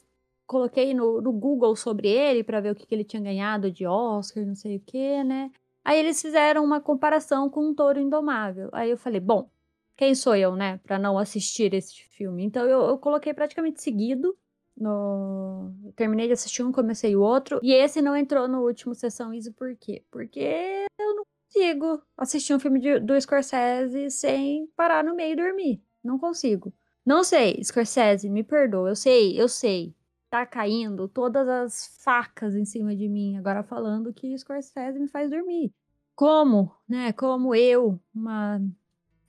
coloquei 0.47 0.95
no, 0.95 1.21
no 1.21 1.33
Google 1.33 1.77
sobre 1.77 2.09
ele 2.09 2.43
para 2.45 2.61
ver 2.61 2.73
o 2.73 2.75
que, 2.75 2.87
que 2.87 2.95
ele 2.95 3.05
tinha 3.05 3.23
ganhado 3.23 3.71
de 3.71 3.87
Oscar, 3.87 4.45
não 4.47 4.55
sei 4.55 4.77
o 4.77 4.81
que, 4.81 5.23
né? 5.25 5.51
Aí 5.85 5.99
eles 5.99 6.21
fizeram 6.21 6.65
uma 6.65 6.81
comparação 6.81 7.49
com 7.49 7.69
um 7.69 7.75
touro 7.75 8.01
indomável. 8.01 8.69
Aí 8.73 8.91
eu 8.91 8.99
falei, 8.99 9.21
bom, 9.21 9.49
quem 9.97 10.15
sou 10.15 10.37
eu, 10.37 10.55
né, 10.55 10.79
para 10.85 10.99
não 10.99 11.19
assistir 11.19 11.73
esse 11.73 12.03
filme? 12.11 12.45
Então 12.45 12.65
eu, 12.67 12.83
eu 12.83 12.99
coloquei 12.99 13.33
praticamente 13.33 13.83
seguido. 13.83 14.37
No... 14.77 15.73
Terminei 15.97 16.27
de 16.27 16.35
assistir 16.35 16.63
um, 16.63 16.71
comecei 16.71 17.17
o 17.17 17.23
outro. 17.23 17.59
E 17.63 17.73
esse 17.73 18.03
não 18.03 18.15
entrou 18.15 18.47
no 18.47 18.63
último 18.63 18.95
Sessão 18.95 19.33
Easy, 19.33 19.51
por 19.53 19.75
quê? 19.77 20.05
Porque 20.11 20.87
eu 20.99 21.15
não 21.17 21.25
consigo 21.25 22.03
assistir 22.17 22.55
um 22.55 22.61
filme 22.61 22.79
de, 22.79 23.01
do 23.01 23.19
Scorsese 23.19 24.11
sem 24.11 24.67
parar 24.77 25.03
no 25.03 25.17
meio 25.17 25.33
e 25.33 25.37
dormir. 25.37 25.83
Não 26.05 26.19
consigo. 26.19 26.75
Não 27.05 27.25
sei, 27.25 27.63
Scorsese, 27.65 28.29
me 28.29 28.45
perdoa. 28.45 28.91
Eu 28.91 28.97
sei, 28.97 29.41
eu 29.41 29.49
sei. 29.49 29.95
Tá 30.29 30.45
caindo 30.45 31.09
todas 31.09 31.49
as 31.49 32.03
facas 32.03 32.55
em 32.55 32.65
cima 32.67 32.95
de 32.95 33.09
mim. 33.09 33.37
Agora 33.39 33.63
falando 33.63 34.13
que 34.13 34.37
Scorsese 34.37 34.99
me 34.99 35.09
faz 35.09 35.31
dormir. 35.31 35.73
Como, 36.15 36.75
né? 36.87 37.13
Como 37.13 37.55
eu, 37.55 37.99
uma 38.15 38.61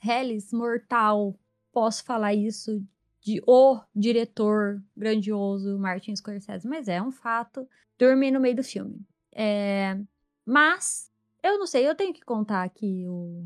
Hellis 0.07 0.51
mortal, 0.53 1.37
posso 1.71 2.03
falar 2.03 2.33
isso 2.33 2.81
de 3.21 3.41
o 3.45 3.79
diretor 3.95 4.81
grandioso 4.95 5.77
Martin 5.77 6.15
Scorsese, 6.15 6.67
mas 6.67 6.87
é 6.87 7.01
um 7.01 7.11
fato. 7.11 7.67
Dormir 7.99 8.31
no 8.31 8.39
meio 8.39 8.55
do 8.55 8.63
filme. 8.63 9.05
É... 9.33 9.99
Mas 10.45 11.11
eu 11.43 11.57
não 11.57 11.67
sei, 11.67 11.87
eu 11.87 11.95
tenho 11.95 12.13
que 12.13 12.21
contar 12.21 12.63
aqui 12.63 13.05
o, 13.07 13.45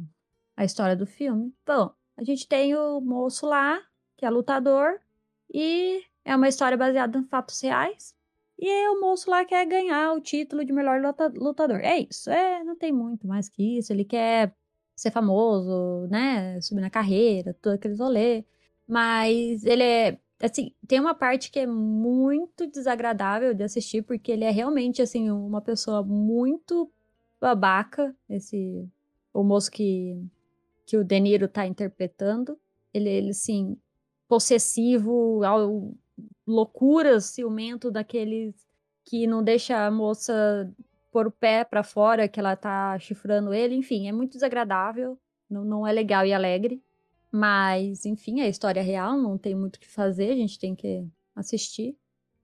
a 0.55 0.65
história 0.65 0.95
do 0.95 1.05
filme. 1.05 1.53
Bom, 1.65 1.93
a 2.17 2.23
gente 2.23 2.47
tem 2.47 2.75
o 2.75 2.99
moço 3.01 3.45
lá, 3.45 3.81
que 4.17 4.25
é 4.25 4.29
lutador, 4.29 4.99
e 5.53 6.03
é 6.23 6.35
uma 6.35 6.47
história 6.47 6.77
baseada 6.77 7.17
em 7.17 7.23
fatos 7.23 7.59
reais. 7.61 8.15
E 8.59 8.87
o 8.89 9.01
moço 9.01 9.29
lá 9.29 9.43
quer 9.43 9.65
ganhar 9.65 10.13
o 10.13 10.21
título 10.21 10.63
de 10.63 10.71
melhor 10.71 11.01
lutador. 11.35 11.79
É 11.79 11.99
isso, 11.99 12.29
é, 12.29 12.63
não 12.63 12.75
tem 12.75 12.91
muito 12.91 13.27
mais 13.27 13.49
que 13.49 13.77
isso. 13.79 13.91
Ele 13.91 14.05
quer 14.05 14.55
ser 15.01 15.12
famoso, 15.12 16.08
né? 16.10 16.60
Subir 16.62 16.81
na 16.81 16.89
carreira, 16.89 17.55
todo 17.62 17.74
aquele 17.74 17.96
rolê. 17.96 18.46
Mas 18.88 19.65
ele 19.65 19.84
é. 19.84 20.20
Assim, 20.39 20.74
tem 20.88 21.00
uma 21.00 21.13
parte 21.13 21.51
que 21.51 21.60
é 21.60 21.67
muito 21.67 22.67
desagradável 22.67 23.53
de 23.53 23.63
assistir, 23.63 24.03
porque 24.03 24.31
ele 24.31 24.43
é 24.43 24.50
realmente, 24.51 25.01
assim, 25.01 25.29
uma 25.29 25.62
pessoa 25.62 26.03
muito 26.03 26.91
babaca, 27.39 28.15
esse 28.29 28.88
o 29.34 29.43
moço 29.43 29.72
que, 29.72 30.20
que 30.86 30.98
o 30.98 31.03
De 31.03 31.20
Niro 31.20 31.48
tá 31.48 31.65
interpretando. 31.65 32.60
Ele, 32.93 33.10
ele 33.10 33.29
assim, 33.31 33.77
possessivo, 34.27 35.43
ao, 35.43 35.93
loucuras, 36.46 37.25
ciumento 37.25 37.91
daqueles 37.91 38.55
que 39.05 39.25
não 39.27 39.43
deixa 39.43 39.86
a 39.86 39.91
moça 39.91 40.72
pôr 41.11 41.27
o 41.27 41.31
pé 41.31 41.63
para 41.63 41.83
fora, 41.83 42.27
que 42.27 42.39
ela 42.39 42.55
tá 42.55 42.97
chifrando 42.99 43.53
ele. 43.53 43.75
Enfim, 43.75 44.07
é 44.07 44.11
muito 44.11 44.33
desagradável, 44.33 45.17
não, 45.49 45.63
não 45.63 45.87
é 45.87 45.91
legal 45.91 46.25
e 46.25 46.33
alegre. 46.33 46.81
Mas, 47.31 48.05
enfim, 48.05 48.41
é 48.41 48.49
história 48.49 48.81
real, 48.81 49.17
não 49.17 49.37
tem 49.37 49.55
muito 49.55 49.77
o 49.77 49.79
que 49.79 49.87
fazer, 49.87 50.31
a 50.31 50.35
gente 50.35 50.59
tem 50.59 50.75
que 50.75 51.07
assistir. 51.35 51.95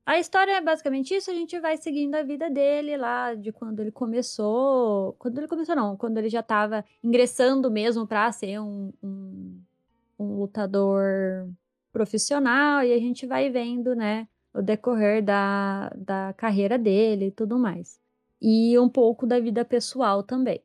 A 0.05 0.17
história 0.17 0.53
é 0.53 0.61
basicamente 0.61 1.13
isso, 1.13 1.29
a 1.29 1.33
gente 1.33 1.59
vai 1.59 1.75
seguindo 1.75 2.15
a 2.15 2.23
vida 2.23 2.49
dele 2.49 2.95
lá, 2.95 3.35
de 3.35 3.51
quando 3.51 3.81
ele 3.81 3.91
começou. 3.91 5.13
Quando 5.19 5.37
ele 5.37 5.49
começou, 5.49 5.75
não, 5.75 5.97
quando 5.97 6.17
ele 6.17 6.29
já 6.29 6.39
estava 6.39 6.85
ingressando 7.03 7.69
mesmo 7.69 8.07
para 8.07 8.31
ser 8.31 8.59
um, 8.61 8.93
um, 9.03 9.61
um, 10.17 10.39
lutador 10.39 11.49
profissional, 11.91 12.81
e 12.83 12.93
a 12.93 12.99
gente 12.99 13.25
vai 13.25 13.49
vendo, 13.49 13.93
né, 13.93 14.29
o 14.53 14.61
decorrer 14.61 15.21
da, 15.21 15.89
da 15.97 16.33
carreira 16.37 16.77
dele 16.77 17.25
e 17.25 17.31
tudo 17.31 17.59
mais. 17.59 17.99
E 18.41 18.77
um 18.77 18.89
pouco 18.89 19.25
da 19.25 19.39
vida 19.39 19.65
pessoal 19.65 20.23
também. 20.23 20.61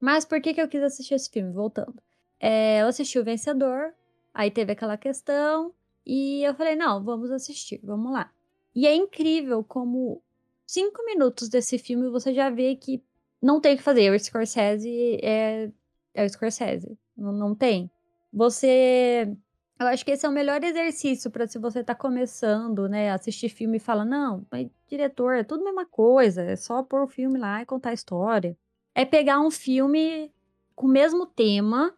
Mas 0.00 0.24
por 0.24 0.40
que, 0.40 0.54
que 0.54 0.60
eu 0.60 0.68
quis 0.68 0.82
assistir 0.82 1.14
esse 1.14 1.30
filme? 1.30 1.52
Voltando. 1.52 1.94
É, 2.38 2.80
eu 2.80 2.86
assisti 2.86 3.18
O 3.18 3.24
Vencedor, 3.24 3.92
aí 4.32 4.50
teve 4.50 4.72
aquela 4.72 4.96
questão, 4.96 5.74
e 6.06 6.42
eu 6.42 6.54
falei, 6.54 6.74
não, 6.74 7.04
vamos 7.04 7.30
assistir, 7.30 7.80
vamos 7.84 8.12
lá. 8.12 8.32
E 8.74 8.86
é 8.86 8.94
incrível 8.94 9.62
como 9.62 10.22
cinco 10.66 11.04
minutos 11.04 11.48
desse 11.48 11.78
filme 11.78 12.08
você 12.08 12.32
já 12.32 12.48
vê 12.48 12.76
que 12.76 13.02
não 13.42 13.60
tem 13.60 13.74
o 13.74 13.76
que 13.76 13.82
fazer. 13.82 14.10
O 14.10 14.18
Scorsese 14.18 15.18
é, 15.22 15.70
é 16.14 16.24
o 16.24 16.28
Scorsese. 16.28 16.96
Não, 17.16 17.32
não 17.32 17.54
tem. 17.54 17.90
Você. 18.32 19.32
Eu 19.80 19.86
acho 19.86 20.04
que 20.04 20.10
esse 20.10 20.26
é 20.26 20.28
o 20.28 20.32
melhor 20.32 20.62
exercício 20.62 21.30
para 21.30 21.46
se 21.46 21.58
você 21.58 21.82
tá 21.82 21.94
começando, 21.94 22.86
né, 22.86 23.10
assistir 23.10 23.48
filme 23.48 23.78
e 23.78 23.80
fala, 23.80 24.04
não, 24.04 24.46
mas 24.52 24.68
diretor, 24.86 25.36
é 25.36 25.42
tudo 25.42 25.62
a 25.62 25.64
mesma 25.64 25.86
coisa, 25.86 26.42
é 26.42 26.54
só 26.54 26.82
pôr 26.82 27.02
o 27.02 27.08
filme 27.08 27.38
lá 27.38 27.62
e 27.62 27.66
contar 27.66 27.88
a 27.88 27.94
história. 27.94 28.54
É 28.94 29.06
pegar 29.06 29.40
um 29.40 29.50
filme 29.50 30.30
com 30.74 30.86
o 30.86 30.90
mesmo 30.90 31.24
tema, 31.24 31.94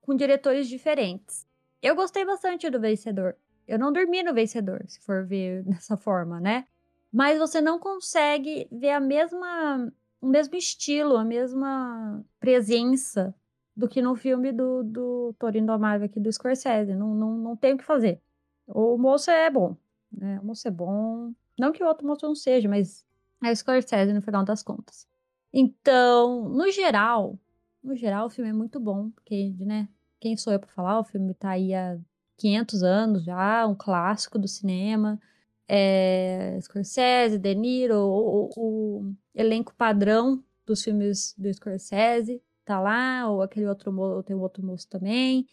com 0.00 0.16
diretores 0.16 0.66
diferentes. 0.66 1.46
Eu 1.82 1.94
gostei 1.94 2.24
bastante 2.24 2.70
do 2.70 2.80
Vencedor. 2.80 3.36
Eu 3.68 3.78
não 3.78 3.92
dormi 3.92 4.22
no 4.22 4.32
vencedor, 4.32 4.82
se 4.86 4.98
for 5.00 5.26
ver 5.26 5.62
dessa 5.68 5.94
forma, 5.94 6.40
né? 6.40 6.66
Mas 7.12 7.38
você 7.38 7.60
não 7.60 7.78
consegue 7.78 8.66
ver 8.72 8.92
a 8.92 9.00
mesma, 9.00 9.92
o 10.22 10.26
mesmo 10.26 10.56
estilo, 10.56 11.18
a 11.18 11.24
mesma 11.24 12.24
presença 12.40 13.34
do 13.76 13.88
que 13.88 14.00
no 14.00 14.16
filme 14.16 14.52
do, 14.52 14.82
do 14.82 15.34
Toro 15.38 15.58
Indomável 15.58 16.06
aqui 16.06 16.18
do 16.18 16.32
Scorsese. 16.32 16.94
Não, 16.94 17.14
não, 17.14 17.36
não 17.36 17.56
tem 17.56 17.74
o 17.74 17.78
que 17.78 17.84
fazer. 17.84 18.20
O 18.66 18.96
moço 18.96 19.30
é 19.30 19.50
bom, 19.50 19.76
né? 20.10 20.40
O 20.40 20.46
moço 20.46 20.66
é 20.66 20.70
bom. 20.70 21.32
Não 21.58 21.72
que 21.72 21.82
o 21.82 21.86
outro 21.86 22.06
moço 22.06 22.26
não 22.26 22.34
seja, 22.34 22.68
mas 22.68 23.04
é 23.44 23.50
o 23.52 23.56
Scorsese 23.56 24.12
no 24.12 24.22
final 24.22 24.44
das 24.44 24.62
contas. 24.62 25.06
Então, 25.52 26.48
no 26.48 26.70
geral, 26.70 27.38
no 27.82 27.94
geral 27.94 28.26
o 28.26 28.30
filme 28.30 28.50
é 28.50 28.52
muito 28.52 28.80
bom, 28.80 29.10
porque, 29.10 29.54
né, 29.60 29.88
quem 30.20 30.36
sou 30.36 30.52
eu 30.52 30.60
para 30.60 30.70
falar? 30.70 31.00
O 31.00 31.04
filme 31.04 31.34
tá 31.34 31.50
aí 31.50 31.74
há 31.74 31.98
500 32.38 32.82
anos 32.82 33.24
já, 33.24 33.66
um 33.66 33.74
clássico 33.74 34.38
do 34.38 34.48
cinema. 34.48 35.20
É, 35.68 36.58
Scorsese, 36.62 37.38
De 37.38 37.54
Niro, 37.54 37.96
o, 37.96 38.50
o, 38.56 39.00
o 39.00 39.14
elenco 39.34 39.74
padrão 39.74 40.42
dos 40.64 40.82
filmes 40.82 41.34
do 41.36 41.52
Scorsese 41.52 42.40
tá 42.66 42.80
lá, 42.80 43.30
ou 43.30 43.42
aquele 43.42 43.66
outro 43.66 43.92
moço, 43.92 44.22
tem 44.24 44.36
outro 44.36 44.64
moço 44.64 44.88
também. 44.88 45.48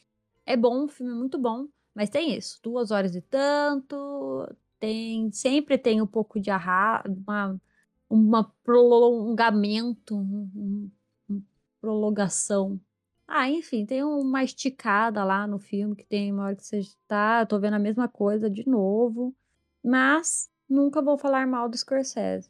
É 0.46 0.58
bom, 0.58 0.86
o 0.86 0.88
filme 0.90 1.14
é 1.14 1.16
muito 1.16 1.38
bom, 1.40 1.68
mas 1.96 2.10
tem 2.10 2.36
isso, 2.36 2.60
duas 2.64 2.92
horas 2.92 3.16
e 3.16 3.22
tanto, 3.22 4.48
tem 4.80 5.32
sempre 5.32 5.78
tem 5.78 6.02
um 6.02 6.08
pouco 6.08 6.40
de 6.40 6.50
arra, 6.52 7.04
uma, 7.08 7.62
uma 8.10 8.54
prolongamento, 8.64 10.16
um, 10.18 10.92
um, 11.30 11.42
prolongação. 11.80 12.80
Ah, 13.28 13.50
enfim, 13.50 13.86
tem 13.86 14.04
uma 14.04 14.44
esticada 14.44 15.24
lá 15.24 15.48
no 15.48 15.60
filme 15.60 15.96
que 15.96 16.06
tem 16.06 16.32
uma 16.32 16.46
hora 16.46 16.56
que 16.56 16.66
você 16.66 16.82
tá, 17.08 17.46
tô 17.46 17.60
vendo 17.60 17.76
a 17.76 17.80
mesma 17.80 18.08
coisa 18.08 18.50
de 18.50 18.68
novo, 18.68 19.36
mas 19.84 20.50
nunca 20.70 21.02
vou 21.02 21.18
falar 21.18 21.48
mal 21.48 21.70
do 21.70 21.78
Scorsese, 21.78 22.50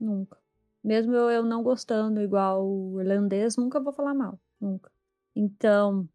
nunca. 0.00 0.41
Mesmo 0.82 1.14
eu, 1.14 1.30
eu 1.30 1.44
não 1.44 1.62
gostando 1.62 2.20
igual 2.20 2.66
o 2.66 3.00
irlandês, 3.00 3.56
nunca 3.56 3.78
vou 3.80 3.92
falar 3.92 4.14
mal, 4.14 4.38
nunca. 4.60 4.90
Então, 5.34 6.08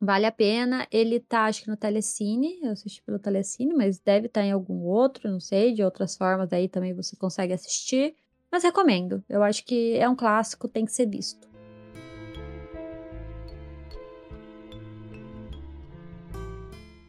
vale 0.00 0.26
a 0.26 0.32
pena. 0.32 0.86
Ele 0.90 1.20
tá, 1.20 1.44
acho 1.46 1.62
que 1.62 1.68
no 1.68 1.76
Telecine, 1.76 2.60
eu 2.62 2.72
assisti 2.72 3.02
pelo 3.02 3.18
Telecine, 3.18 3.74
mas 3.74 3.98
deve 3.98 4.26
estar 4.26 4.42
tá 4.42 4.46
em 4.46 4.52
algum 4.52 4.84
outro, 4.84 5.30
não 5.30 5.40
sei, 5.40 5.72
de 5.72 5.82
outras 5.82 6.16
formas 6.16 6.52
aí 6.52 6.68
também 6.68 6.94
você 6.94 7.16
consegue 7.16 7.52
assistir. 7.52 8.14
Mas 8.52 8.62
recomendo, 8.62 9.24
eu 9.28 9.42
acho 9.42 9.64
que 9.64 9.96
é 9.96 10.08
um 10.08 10.16
clássico, 10.16 10.68
tem 10.68 10.84
que 10.84 10.92
ser 10.92 11.06
visto. 11.06 11.48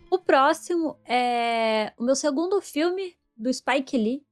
O 0.09 0.19
próximo 0.19 0.97
é 1.05 1.93
o 1.97 2.03
meu 2.03 2.15
segundo 2.15 2.61
filme 2.61 3.17
do 3.35 3.51
Spike 3.51 3.97
Lee, 3.97 4.23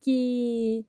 que 0.00 0.84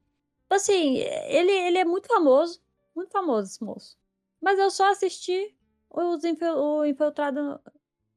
Assim, 0.50 0.98
ele, 0.98 1.52
ele 1.52 1.78
é 1.78 1.86
muito 1.86 2.08
famoso. 2.08 2.62
Muito 2.96 3.12
famoso 3.12 3.52
esse 3.52 3.64
moço. 3.64 3.98
Mas 4.42 4.58
eu 4.60 4.72
só 4.72 4.92
assisti 4.92 5.56
os 5.90 6.24
infil, 6.24 6.58
o 6.58 6.86
infiltrado. 6.86 7.60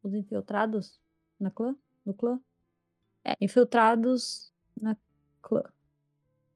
Os 0.02 0.14
infiltrados 0.14 0.98
na 1.38 1.50
clã? 1.50 1.76
No 2.04 2.14
clã? 2.14 2.40
É, 3.24 3.34
infiltrados 3.40 4.52
na 4.80 4.96
clã. 5.42 5.62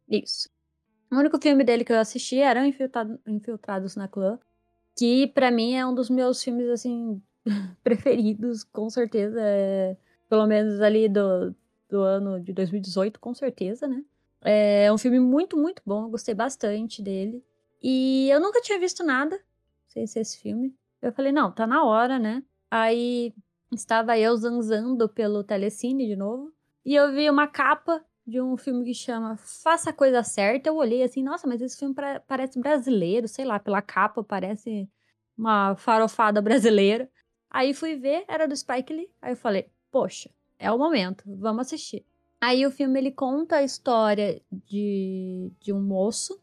Isso. 0.08 0.48
O 1.10 1.16
único 1.16 1.40
filme 1.40 1.64
dele 1.64 1.84
que 1.84 1.92
eu 1.92 2.00
assisti 2.00 2.38
era 2.38 2.66
infiltrado, 2.66 3.20
Infiltrados 3.26 3.96
na 3.96 4.08
Clã. 4.08 4.38
Que 4.96 5.26
para 5.28 5.50
mim 5.50 5.74
é 5.74 5.86
um 5.86 5.94
dos 5.94 6.10
meus 6.10 6.42
filmes, 6.42 6.68
assim, 6.68 7.22
preferidos, 7.84 8.64
com 8.64 8.88
certeza. 8.90 9.38
É, 9.40 9.96
pelo 10.28 10.46
menos 10.46 10.80
ali 10.80 11.08
do, 11.08 11.54
do 11.88 12.00
ano 12.00 12.40
de 12.40 12.52
2018, 12.52 13.20
com 13.20 13.34
certeza, 13.34 13.86
né? 13.86 14.04
É 14.44 14.92
um 14.92 14.98
filme 14.98 15.18
muito, 15.18 15.56
muito 15.56 15.82
bom. 15.84 16.04
Eu 16.04 16.10
gostei 16.10 16.34
bastante 16.34 17.02
dele. 17.02 17.42
E 17.82 18.28
eu 18.30 18.40
nunca 18.40 18.60
tinha 18.60 18.78
visto 18.78 19.02
nada 19.02 19.40
sem 19.88 20.06
ser 20.06 20.20
esse 20.20 20.38
filme. 20.38 20.74
Eu 21.00 21.12
falei, 21.12 21.32
não, 21.32 21.52
tá 21.52 21.66
na 21.66 21.84
hora, 21.84 22.18
né? 22.18 22.42
Aí 22.70 23.32
estava 23.72 24.18
eu 24.18 24.36
zanzando 24.36 25.08
pelo 25.08 25.44
Telecine 25.44 26.06
de 26.06 26.16
novo. 26.16 26.52
E 26.84 26.94
eu 26.94 27.12
vi 27.12 27.28
uma 27.30 27.46
capa 27.46 28.04
de 28.26 28.40
um 28.40 28.56
filme 28.56 28.84
que 28.84 28.94
chama 28.94 29.36
Faça 29.36 29.90
a 29.90 29.92
Coisa 29.92 30.22
Certa. 30.22 30.68
Eu 30.68 30.76
olhei 30.76 31.02
assim, 31.02 31.22
nossa, 31.22 31.46
mas 31.46 31.60
esse 31.62 31.78
filme 31.78 31.94
parece 32.26 32.58
brasileiro, 32.58 33.28
sei 33.28 33.44
lá, 33.44 33.58
pela 33.58 33.80
capa 33.80 34.22
parece 34.22 34.88
uma 35.36 35.76
farofada 35.76 36.40
brasileira. 36.42 37.08
Aí 37.50 37.72
fui 37.72 37.96
ver, 37.96 38.24
era 38.28 38.48
do 38.48 38.56
Spike 38.56 38.92
Lee. 38.92 39.10
Aí 39.22 39.32
eu 39.32 39.36
falei, 39.36 39.70
poxa, 39.90 40.30
é 40.58 40.70
o 40.72 40.78
momento, 40.78 41.22
vamos 41.26 41.66
assistir. 41.66 42.04
Aí 42.40 42.66
o 42.66 42.70
filme 42.70 42.98
ele 42.98 43.10
conta 43.10 43.56
a 43.56 43.62
história 43.62 44.40
de, 44.50 45.50
de 45.60 45.72
um 45.72 45.80
moço 45.80 46.40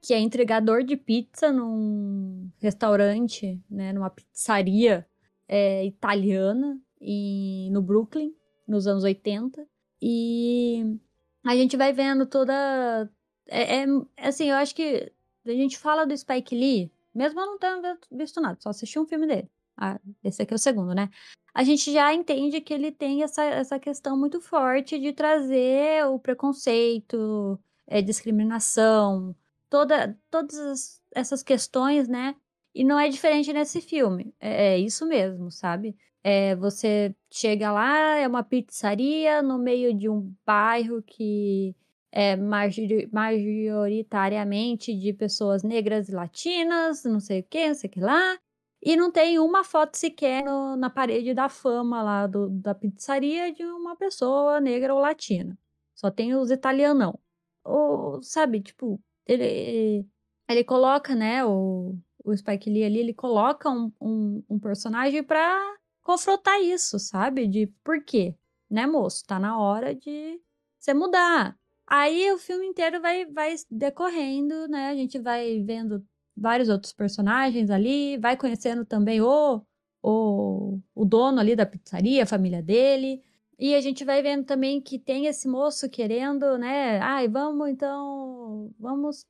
que 0.00 0.12
é 0.12 0.18
entregador 0.18 0.84
de 0.84 0.96
pizza 0.96 1.50
num 1.50 2.50
restaurante, 2.58 3.58
né, 3.70 3.92
numa 3.92 4.10
pizzaria 4.10 5.06
é, 5.48 5.84
italiana 5.86 6.78
e 7.00 7.70
no 7.70 7.80
Brooklyn, 7.80 8.34
nos 8.68 8.86
anos 8.86 9.02
80. 9.02 9.66
E 10.02 10.98
a 11.42 11.56
gente 11.56 11.76
vai 11.76 11.92
vendo 11.92 12.26
toda. 12.26 13.10
É, 13.46 13.82
é, 13.82 13.86
assim, 14.18 14.50
eu 14.50 14.56
acho 14.56 14.74
que 14.74 15.10
a 15.46 15.52
gente 15.52 15.78
fala 15.78 16.04
do 16.04 16.16
Spike 16.16 16.54
Lee, 16.54 16.92
mesmo 17.14 17.40
eu 17.40 17.46
não 17.46 17.58
tendo 17.58 17.98
visto 18.12 18.40
nada, 18.40 18.58
só 18.60 18.70
assisti 18.70 18.98
um 18.98 19.06
filme 19.06 19.26
dele. 19.26 19.48
Ah, 19.76 19.98
esse 20.22 20.42
aqui 20.42 20.52
é 20.52 20.56
o 20.56 20.58
segundo, 20.58 20.94
né? 20.94 21.08
A 21.54 21.62
gente 21.62 21.92
já 21.92 22.12
entende 22.12 22.60
que 22.60 22.74
ele 22.74 22.90
tem 22.90 23.22
essa, 23.22 23.44
essa 23.44 23.78
questão 23.78 24.18
muito 24.18 24.40
forte 24.40 24.98
de 24.98 25.12
trazer 25.12 26.04
o 26.06 26.18
preconceito, 26.18 27.58
é, 27.86 28.02
discriminação, 28.02 29.36
toda, 29.70 30.18
todas 30.30 31.00
essas 31.14 31.42
questões, 31.44 32.08
né? 32.08 32.34
E 32.74 32.82
não 32.82 32.98
é 32.98 33.08
diferente 33.08 33.52
nesse 33.52 33.80
filme. 33.80 34.34
É, 34.40 34.74
é 34.74 34.78
isso 34.78 35.06
mesmo, 35.06 35.48
sabe? 35.50 35.96
É, 36.24 36.56
você 36.56 37.14
chega 37.30 37.70
lá, 37.70 38.16
é 38.16 38.26
uma 38.26 38.42
pizzaria 38.42 39.42
no 39.42 39.58
meio 39.58 39.94
de 39.94 40.08
um 40.08 40.34
bairro 40.44 41.02
que 41.02 41.76
é 42.10 42.34
majoritariamente 42.36 44.94
de 44.94 45.12
pessoas 45.12 45.62
negras 45.62 46.08
e 46.08 46.12
latinas, 46.12 47.04
não 47.04 47.20
sei 47.20 47.40
o 47.40 47.44
que, 47.44 47.68
não 47.68 47.74
sei 47.74 47.90
o 47.90 47.92
que 47.92 48.00
lá. 48.00 48.38
E 48.84 48.96
não 48.96 49.10
tem 49.10 49.38
uma 49.38 49.64
foto 49.64 49.96
sequer 49.96 50.44
no, 50.44 50.76
na 50.76 50.90
parede 50.90 51.32
da 51.32 51.48
fama 51.48 52.02
lá 52.02 52.26
do, 52.26 52.50
da 52.50 52.74
pizzaria 52.74 53.50
de 53.50 53.64
uma 53.64 53.96
pessoa 53.96 54.60
negra 54.60 54.94
ou 54.94 55.00
latina. 55.00 55.58
Só 55.94 56.10
tem 56.10 56.34
os 56.34 56.50
italianão. 56.50 57.18
Ou, 57.64 58.22
sabe, 58.22 58.60
tipo, 58.60 59.00
ele, 59.26 60.06
ele 60.46 60.64
coloca, 60.64 61.14
né, 61.14 61.42
o, 61.46 61.96
o 62.22 62.36
Spike 62.36 62.68
Lee 62.68 62.84
ali, 62.84 62.98
ele 62.98 63.14
coloca 63.14 63.70
um, 63.70 63.90
um, 63.98 64.44
um 64.50 64.58
personagem 64.58 65.24
pra 65.24 65.58
confrontar 66.02 66.60
isso, 66.60 66.98
sabe? 66.98 67.46
De 67.46 67.66
por 67.82 68.04
quê? 68.04 68.36
Né, 68.70 68.86
moço? 68.86 69.24
Tá 69.26 69.38
na 69.38 69.58
hora 69.58 69.94
de 69.94 70.38
você 70.78 70.92
mudar. 70.92 71.58
Aí 71.86 72.30
o 72.32 72.38
filme 72.38 72.66
inteiro 72.66 73.00
vai, 73.00 73.24
vai 73.24 73.54
decorrendo, 73.70 74.68
né? 74.68 74.88
A 74.90 74.94
gente 74.94 75.18
vai 75.18 75.62
vendo 75.62 76.06
vários 76.36 76.68
outros 76.68 76.92
personagens 76.92 77.70
ali, 77.70 78.18
vai 78.18 78.36
conhecendo 78.36 78.84
também 78.84 79.20
o, 79.20 79.62
o, 80.02 80.80
o 80.94 81.04
dono 81.04 81.40
ali 81.40 81.56
da 81.56 81.66
pizzaria, 81.66 82.22
a 82.24 82.26
família 82.26 82.62
dele. 82.62 83.22
E 83.58 83.74
a 83.74 83.80
gente 83.80 84.04
vai 84.04 84.22
vendo 84.22 84.44
também 84.44 84.80
que 84.80 84.98
tem 84.98 85.26
esse 85.26 85.48
moço 85.48 85.88
querendo, 85.88 86.58
né? 86.58 86.98
Ai, 87.00 87.28
vamos 87.28 87.68
então, 87.68 88.72
vamos 88.78 89.26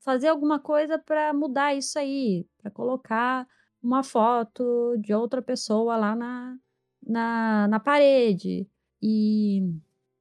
fazer 0.00 0.28
alguma 0.28 0.58
coisa 0.60 0.98
para 0.98 1.32
mudar 1.34 1.74
isso 1.74 1.98
aí, 1.98 2.46
para 2.58 2.70
colocar 2.70 3.46
uma 3.82 4.02
foto 4.02 4.96
de 4.98 5.12
outra 5.12 5.42
pessoa 5.42 5.96
lá 5.96 6.14
na, 6.14 6.56
na, 7.04 7.68
na 7.68 7.80
parede. 7.80 8.68
E 9.02 9.62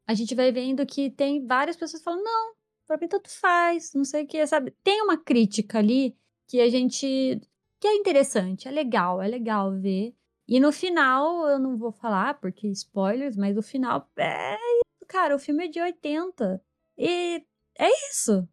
a 0.08 0.14
gente 0.14 0.36
vai 0.36 0.52
vendo 0.52 0.86
que 0.86 1.10
tem 1.12 1.46
várias 1.46 1.78
pessoas 1.78 2.02
falando: 2.02 2.24
não, 2.24 2.54
para 2.88 2.98
mim 2.98 3.08
tanto 3.08 3.30
faz, 3.30 3.94
não 3.94 4.04
sei 4.04 4.24
o 4.24 4.28
que, 4.28 4.46
sabe? 4.48 4.76
Tem 4.84 5.02
uma 5.02 5.18
crítica 5.18 5.80
ali 5.80 6.18
que 6.54 6.62
a 6.62 6.70
gente. 6.70 7.42
que 7.80 7.88
é 7.88 7.96
interessante, 7.96 8.68
é 8.68 8.72
legal, 8.72 9.20
é 9.20 9.28
legal 9.28 9.72
ver. 9.72 10.16
E 10.48 10.60
no 10.60 10.72
final, 10.72 11.48
eu 11.48 11.58
não 11.58 11.76
vou 11.76 11.92
falar, 11.92 12.40
porque 12.40 12.68
spoilers, 12.68 13.36
mas 13.36 13.58
o 13.58 13.64
final 13.64 14.08
é 14.16 14.54
isso, 14.54 15.08
cara. 15.08 15.36
O 15.36 15.40
filme 15.40 15.66
é 15.66 15.68
de 15.68 15.82
80. 15.82 16.64
E 16.96 17.44
é 17.80 17.90
isso. 18.12 18.48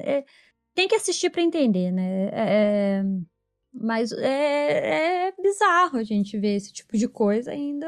É, 0.00 0.24
tem 0.74 0.88
que 0.88 0.94
assistir 0.94 1.28
para 1.28 1.42
entender, 1.42 1.92
né? 1.92 2.28
É, 2.28 3.00
é, 3.00 3.04
mas 3.70 4.12
é, 4.12 5.26
é 5.28 5.32
bizarro 5.32 5.98
a 5.98 6.02
gente 6.02 6.38
ver 6.38 6.54
esse 6.54 6.72
tipo 6.72 6.96
de 6.96 7.06
coisa 7.06 7.50
ainda 7.50 7.86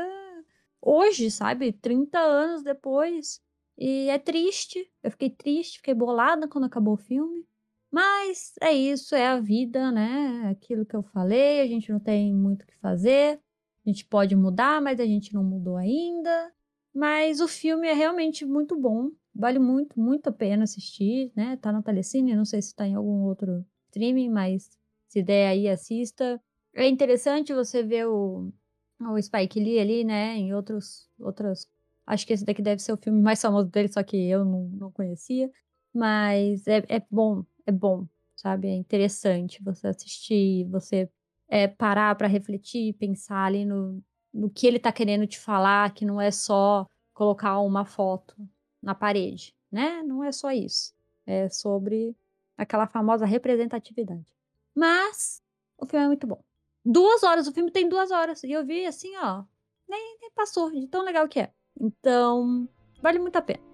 hoje, 0.83 1.31
sabe? 1.31 1.73
30 1.73 2.19
anos 2.19 2.63
depois. 2.63 3.41
E 3.79 4.11
é 4.11 4.19
triste. 4.19 4.87
Eu 5.03 5.11
fiquei 5.11 5.31
triste, 5.31 5.79
fiquei 5.79 5.95
bolada 5.95 6.47
quando 6.47 6.65
acabou 6.65 6.95
o 6.95 6.99
filme. 6.99 7.48
Mas 7.91 8.53
é 8.61 8.73
isso, 8.73 9.15
é 9.15 9.27
a 9.27 9.41
vida, 9.41 9.91
né? 9.91 10.49
Aquilo 10.51 10.85
que 10.85 10.95
eu 10.95 11.03
falei, 11.03 11.61
a 11.61 11.67
gente 11.67 11.91
não 11.91 11.99
tem 11.99 12.35
muito 12.35 12.63
o 12.63 12.67
que 12.67 12.77
fazer. 12.77 13.41
A 13.87 13.89
gente 13.89 14.05
pode 14.05 14.37
mudar, 14.37 14.83
mas 14.83 15.01
a 15.01 15.07
gente 15.07 15.33
não 15.33 15.43
mudou 15.43 15.77
ainda. 15.77 16.53
Mas 16.95 17.41
o 17.41 17.49
filme 17.49 17.89
é 17.89 17.95
realmente 17.95 18.45
muito 18.45 18.77
bom. 18.79 19.11
Vale 19.35 19.59
muito, 19.59 19.99
muito 19.99 20.29
a 20.29 20.33
pena 20.33 20.65
assistir, 20.65 21.33
né? 21.35 21.57
Tá 21.57 21.73
na 21.73 21.83
Telecine, 21.83 22.37
não 22.37 22.45
sei 22.45 22.61
se 22.61 22.75
tá 22.75 22.87
em 22.87 22.95
algum 22.95 23.23
outro 23.23 23.65
streaming, 23.87 24.29
mas 24.29 24.71
se 25.09 25.23
der 25.23 25.49
aí, 25.49 25.69
assista. 25.69 26.41
É 26.75 26.87
interessante 26.87 27.55
você 27.55 27.83
ver 27.83 28.07
o, 28.09 28.53
o 29.01 29.23
Spike 29.23 29.61
Lee 29.61 29.79
ali, 29.79 30.05
né? 30.05 30.37
Em 30.37 30.55
outros, 30.55 31.09
outras 31.19 31.67
Acho 32.09 32.27
que 32.27 32.33
esse 32.33 32.45
daqui 32.45 32.63
deve 32.63 32.81
ser 32.81 32.93
o 32.93 32.97
filme 32.97 33.21
mais 33.21 33.41
famoso 33.41 33.69
dele, 33.69 33.89
só 33.89 34.03
que 34.03 34.17
eu 34.17 34.43
não, 34.43 34.65
não 34.71 34.91
conhecia. 34.91 35.51
Mas 35.93 36.67
é, 36.67 36.83
é 36.89 37.03
bom, 37.11 37.45
é 37.69 37.73
bom, 37.73 38.07
sabe? 38.35 38.69
É 38.69 38.75
interessante 38.75 39.63
você 39.63 39.89
assistir, 39.89 40.65
você 40.71 41.09
é, 41.47 41.69
parar 41.69 42.15
para 42.17 42.27
refletir, 42.27 42.95
pensar 42.95 43.45
ali 43.45 43.65
no, 43.67 44.03
no 44.33 44.49
que 44.49 44.67
ele 44.67 44.79
tá 44.79 44.91
querendo 44.91 45.27
te 45.27 45.39
falar, 45.39 45.93
que 45.93 46.07
não 46.07 46.19
é 46.19 46.31
só 46.31 46.87
colocar 47.13 47.61
uma 47.61 47.85
foto 47.85 48.35
na 48.83 48.95
parede, 48.95 49.55
né? 49.71 50.03
Não 50.03 50.25
é 50.25 50.33
só 50.33 50.51
isso. 50.51 50.95
É 51.27 51.49
sobre 51.51 52.17
aquela 52.57 52.87
famosa 52.87 53.27
representatividade. 53.27 54.27
Mas 54.75 55.43
o 55.77 55.85
filme 55.85 56.07
é 56.07 56.09
muito 56.09 56.27
bom. 56.27 56.43
Duas 56.83 57.23
horas, 57.23 57.47
o 57.47 57.53
filme 57.53 57.71
tem 57.71 57.87
duas 57.87 58.11
horas. 58.11 58.43
E 58.45 58.53
eu 58.53 58.65
vi 58.65 58.87
assim, 58.87 59.15
ó, 59.19 59.45
nem, 59.87 60.19
nem 60.21 60.31
passou 60.31 60.71
de 60.71 60.87
tão 60.87 61.03
legal 61.03 61.29
que 61.29 61.41
é. 61.41 61.53
Então, 61.79 62.67
vale 63.03 63.19
muito 63.19 63.37
a 63.37 63.43
pena. 63.43 63.68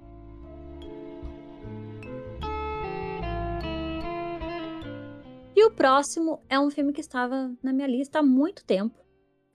E 5.56 5.64
o 5.64 5.70
próximo 5.70 6.42
é 6.48 6.58
um 6.58 6.70
filme 6.70 6.92
que 6.92 7.00
estava 7.00 7.54
na 7.62 7.72
minha 7.72 7.86
lista 7.86 8.18
há 8.18 8.22
muito 8.22 8.64
tempo. 8.64 8.98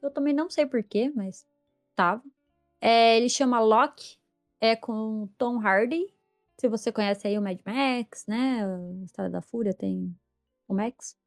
Eu 0.01 0.09
também 0.09 0.33
não 0.33 0.49
sei 0.49 0.65
porquê, 0.65 1.12
mas 1.13 1.45
estava. 1.89 2.23
É, 2.79 3.17
ele 3.17 3.29
chama 3.29 3.59
Loki, 3.59 4.17
é 4.62 4.75
com 4.75 5.27
Tom 5.38 5.59
Hardy. 5.59 6.07
Se 6.57 6.69
você 6.69 6.91
conhece 6.91 7.27
aí 7.27 7.38
o 7.38 7.41
Mad 7.41 7.59
Max, 7.65 8.25
né? 8.27 8.65
A 8.65 9.03
História 9.03 9.29
da 9.29 9.41
Fúria 9.41 9.73
tem 9.73 10.15
o 10.67 10.73
Max. 10.73 11.17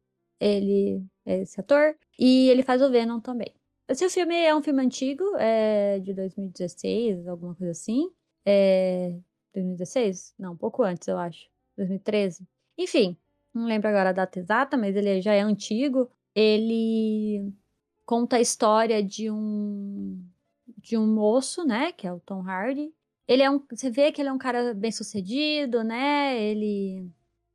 Ele 0.41 1.05
é 1.27 1.41
esse 1.41 1.61
ator. 1.61 1.95
E 2.19 2.49
ele 2.49 2.63
faz 2.63 2.81
o 2.81 2.91
Venom 2.91 3.21
também. 3.21 3.55
Esse 3.89 4.09
filme 4.09 4.35
é 4.35 4.55
um 4.55 4.63
filme 4.63 4.83
antigo, 4.83 5.25
é 5.37 5.99
de 5.99 6.15
2016, 6.15 7.27
alguma 7.29 7.55
coisa 7.55 7.73
assim. 7.73 8.11
É... 8.47 9.19
2016? 9.53 10.35
Não, 10.39 10.53
um 10.53 10.57
pouco 10.57 10.83
antes, 10.83 11.07
eu 11.09 11.19
acho. 11.19 11.51
2013. 11.77 12.47
Enfim, 12.79 13.17
não 13.55 13.67
lembro 13.67 13.89
agora 13.89 14.11
a 14.11 14.13
data 14.13 14.39
exata, 14.39 14.77
mas 14.77 14.97
ele 14.97 15.21
já 15.21 15.33
é 15.35 15.41
antigo. 15.41 16.11
Ele 16.35 17.53
conta 18.05 18.37
a 18.37 18.41
história 18.41 19.03
de 19.03 19.31
um 19.31 20.25
de 20.79 20.97
um 20.97 21.07
moço, 21.07 21.65
né, 21.65 21.93
que 21.93 22.07
é 22.07 22.13
o 22.13 22.21
Tom 22.21 22.43
Hardy. 22.43 22.93
Ele 23.27 23.43
é 23.43 23.51
um, 23.51 23.65
você 23.71 23.91
vê 23.91 24.11
que 24.11 24.21
ele 24.21 24.29
é 24.29 24.33
um 24.33 24.39
cara 24.39 24.75
bem 24.75 24.91
sucedido, 24.91 25.85
né? 25.85 26.41
Ele 26.43 27.09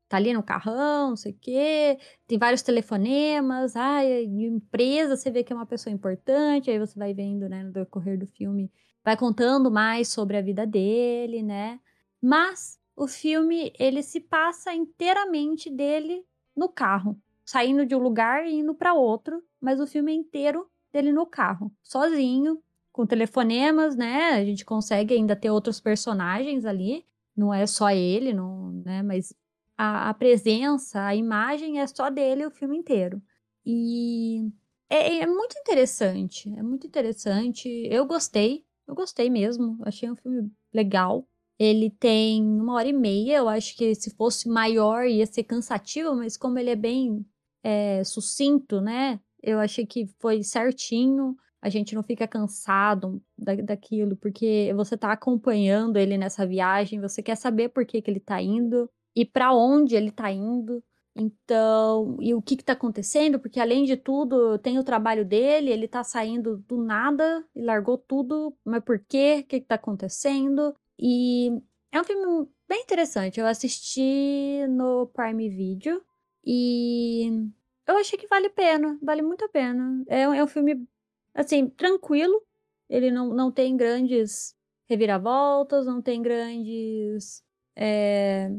tá 0.08 0.18
ali 0.18 0.34
no 0.34 0.42
carrão, 0.44 1.10
não 1.10 1.16
sei 1.16 1.34
o 1.34 1.38
quê. 1.40 2.00
Tem 2.26 2.38
vários 2.38 2.62
telefonemas, 2.62 3.76
ai, 3.76 4.24
empresa, 4.24 5.16
você 5.18 5.30
vê 5.30 5.44
que 5.44 5.52
é 5.52 5.56
uma 5.56 5.66
pessoa 5.66 5.94
importante, 5.94 6.72
aí 6.72 6.80
você 6.80 6.98
vai 6.98 7.14
vendo, 7.14 7.50
né, 7.50 7.64
no 7.64 7.72
decorrer 7.72 8.18
do 8.18 8.26
filme, 8.28 8.72
vai 9.04 9.18
contando 9.18 9.70
mais 9.70 10.08
sobre 10.08 10.38
a 10.38 10.42
vida 10.42 10.66
dele, 10.66 11.44
né? 11.44 11.80
Mas 12.22 12.80
o 12.98 13.08
filme 13.08 13.72
ele 13.78 14.02
se 14.02 14.20
passa 14.20 14.74
inteiramente 14.74 15.70
dele 15.70 16.26
no 16.56 16.68
carro, 16.68 17.16
saindo 17.46 17.86
de 17.86 17.96
um 17.96 18.00
lugar 18.00 18.48
e 18.48 18.56
indo 18.56 18.74
para 18.74 18.96
outro, 18.96 19.44
mas 19.62 19.80
o 19.80 19.86
filme 19.86 20.12
é 20.12 20.16
inteiro 20.16 20.68
dele 20.92 21.14
no 21.14 21.28
carro, 21.28 21.72
sozinho, 21.84 22.60
com 22.92 23.06
telefonemas, 23.06 23.96
né? 23.96 24.32
A 24.32 24.44
gente 24.44 24.66
consegue 24.66 25.14
ainda 25.14 25.36
ter 25.36 25.52
outros 25.52 25.80
personagens 25.80 26.66
ali, 26.66 27.06
não 27.36 27.54
é 27.54 27.68
só 27.68 27.92
ele, 27.92 28.34
não, 28.34 28.72
né? 28.84 29.04
Mas 29.04 29.32
a, 29.78 30.10
a 30.10 30.14
presença, 30.16 31.06
a 31.06 31.16
imagem 31.16 31.80
é 31.80 31.86
só 31.86 32.10
dele 32.10 32.48
o 32.48 32.52
filme 32.52 32.76
inteiro. 32.76 33.22
E 33.64 34.52
é, 34.90 35.20
é, 35.20 35.28
muito 35.28 35.56
interessante, 35.60 36.52
é 36.58 36.64
muito 36.64 36.88
interessante. 36.88 37.70
Eu 37.92 38.08
gostei, 38.08 38.66
eu 38.88 38.96
gostei 38.96 39.30
mesmo. 39.30 39.78
Achei 39.84 40.10
um 40.10 40.16
filme 40.16 40.52
legal. 40.74 41.28
Ele 41.60 41.90
tem 41.90 42.44
uma 42.44 42.76
hora 42.76 42.88
e 42.88 42.94
meia. 42.94 43.38
Eu 43.38 43.50
acho 43.50 43.76
que 43.76 43.96
se 43.96 44.12
fosse 44.16 44.48
maior 44.48 45.06
ia 45.06 45.26
ser 45.26 45.44
cansativo, 45.44 46.16
mas 46.16 46.38
como 46.38 46.60
ele 46.60 46.70
é 46.70 46.76
bem 46.76 47.26
é, 47.64 48.04
sucinto, 48.04 48.82
né? 48.82 49.20
Eu 49.42 49.60
achei 49.60 49.86
que 49.86 50.08
foi 50.20 50.44
certinho. 50.44 51.36
A 51.62 51.70
gente 51.70 51.96
não 51.96 52.04
fica 52.04 52.28
cansado 52.28 53.22
da, 53.38 53.56
daquilo, 53.56 54.16
porque 54.16 54.72
você 54.76 54.96
tá 54.96 55.12
acompanhando 55.12 55.98
ele 55.98 56.18
nessa 56.18 56.46
viagem, 56.46 57.02
você 57.02 57.22
quer 57.24 57.36
saber 57.36 57.70
por 57.70 57.86
que, 57.86 58.02
que 58.02 58.12
ele 58.12 58.20
tá 58.20 58.42
indo 58.42 58.90
e 59.16 59.26
para 59.26 59.54
onde 59.54 59.96
ele 59.96 60.12
tá 60.12 60.32
indo. 60.32 60.84
Então, 61.16 62.16
e 62.22 62.36
o 62.36 62.42
que 62.42 62.56
que 62.56 62.64
tá 62.64 62.74
acontecendo? 62.74 63.40
Porque 63.40 63.60
além 63.60 63.86
de 63.86 63.98
tudo, 63.98 64.60
tem 64.60 64.78
o 64.78 64.84
trabalho 64.84 65.26
dele, 65.26 65.72
ele 65.72 65.88
tá 65.88 66.04
saindo 66.04 66.58
do 66.68 66.78
nada 66.84 67.44
e 67.56 67.62
largou 67.64 67.98
tudo, 67.98 68.56
mas 68.64 68.84
por 68.84 69.00
quê? 69.00 69.42
O 69.44 69.48
que 69.48 69.60
que 69.62 69.66
tá 69.66 69.76
acontecendo? 69.76 70.76
E 71.00 71.50
é 71.92 72.02
um 72.02 72.04
filme 72.04 72.48
bem 72.68 72.82
interessante. 72.82 73.40
Eu 73.40 73.48
assisti 73.48 74.66
no 74.68 75.08
Prime 75.08 75.50
Video 75.50 76.04
e 76.46 77.50
eu 77.88 77.98
achei 77.98 78.18
que 78.18 78.28
vale 78.28 78.48
a 78.48 78.52
pena, 78.52 78.98
vale 79.02 79.22
muito 79.22 79.46
a 79.46 79.50
pena. 79.50 80.04
É, 80.08 80.22
é 80.22 80.44
um 80.44 80.48
filme, 80.48 80.88
assim, 81.34 81.70
tranquilo. 81.70 82.44
Ele 82.90 83.12
não, 83.12 83.34
não 83.34 83.52
tem 83.52 83.76
grandes 83.76 84.56
reviravoltas, 84.90 85.86
não 85.86 86.02
tem 86.02 86.22
grandes 86.22 87.44
é, 87.76 88.50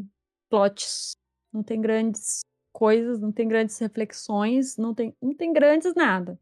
plots, 0.48 1.16
não 1.52 1.62
tem 1.62 1.80
grandes 1.80 2.40
coisas, 2.72 3.18
não 3.20 3.32
tem 3.32 3.48
grandes 3.48 3.78
reflexões, 3.78 4.76
não 4.76 4.94
tem, 4.94 5.16
não 5.20 5.34
tem 5.34 5.52
grandes 5.52 5.94
nada. 5.94 6.38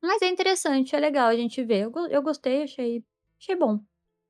Mas 0.00 0.22
é 0.22 0.28
interessante, 0.28 0.94
é 0.94 1.00
legal 1.00 1.28
a 1.28 1.36
gente 1.36 1.62
ver. 1.64 1.84
Eu, 1.84 1.92
eu 2.08 2.22
gostei, 2.22 2.62
achei, 2.62 3.04
achei 3.40 3.56
bom. 3.56 3.80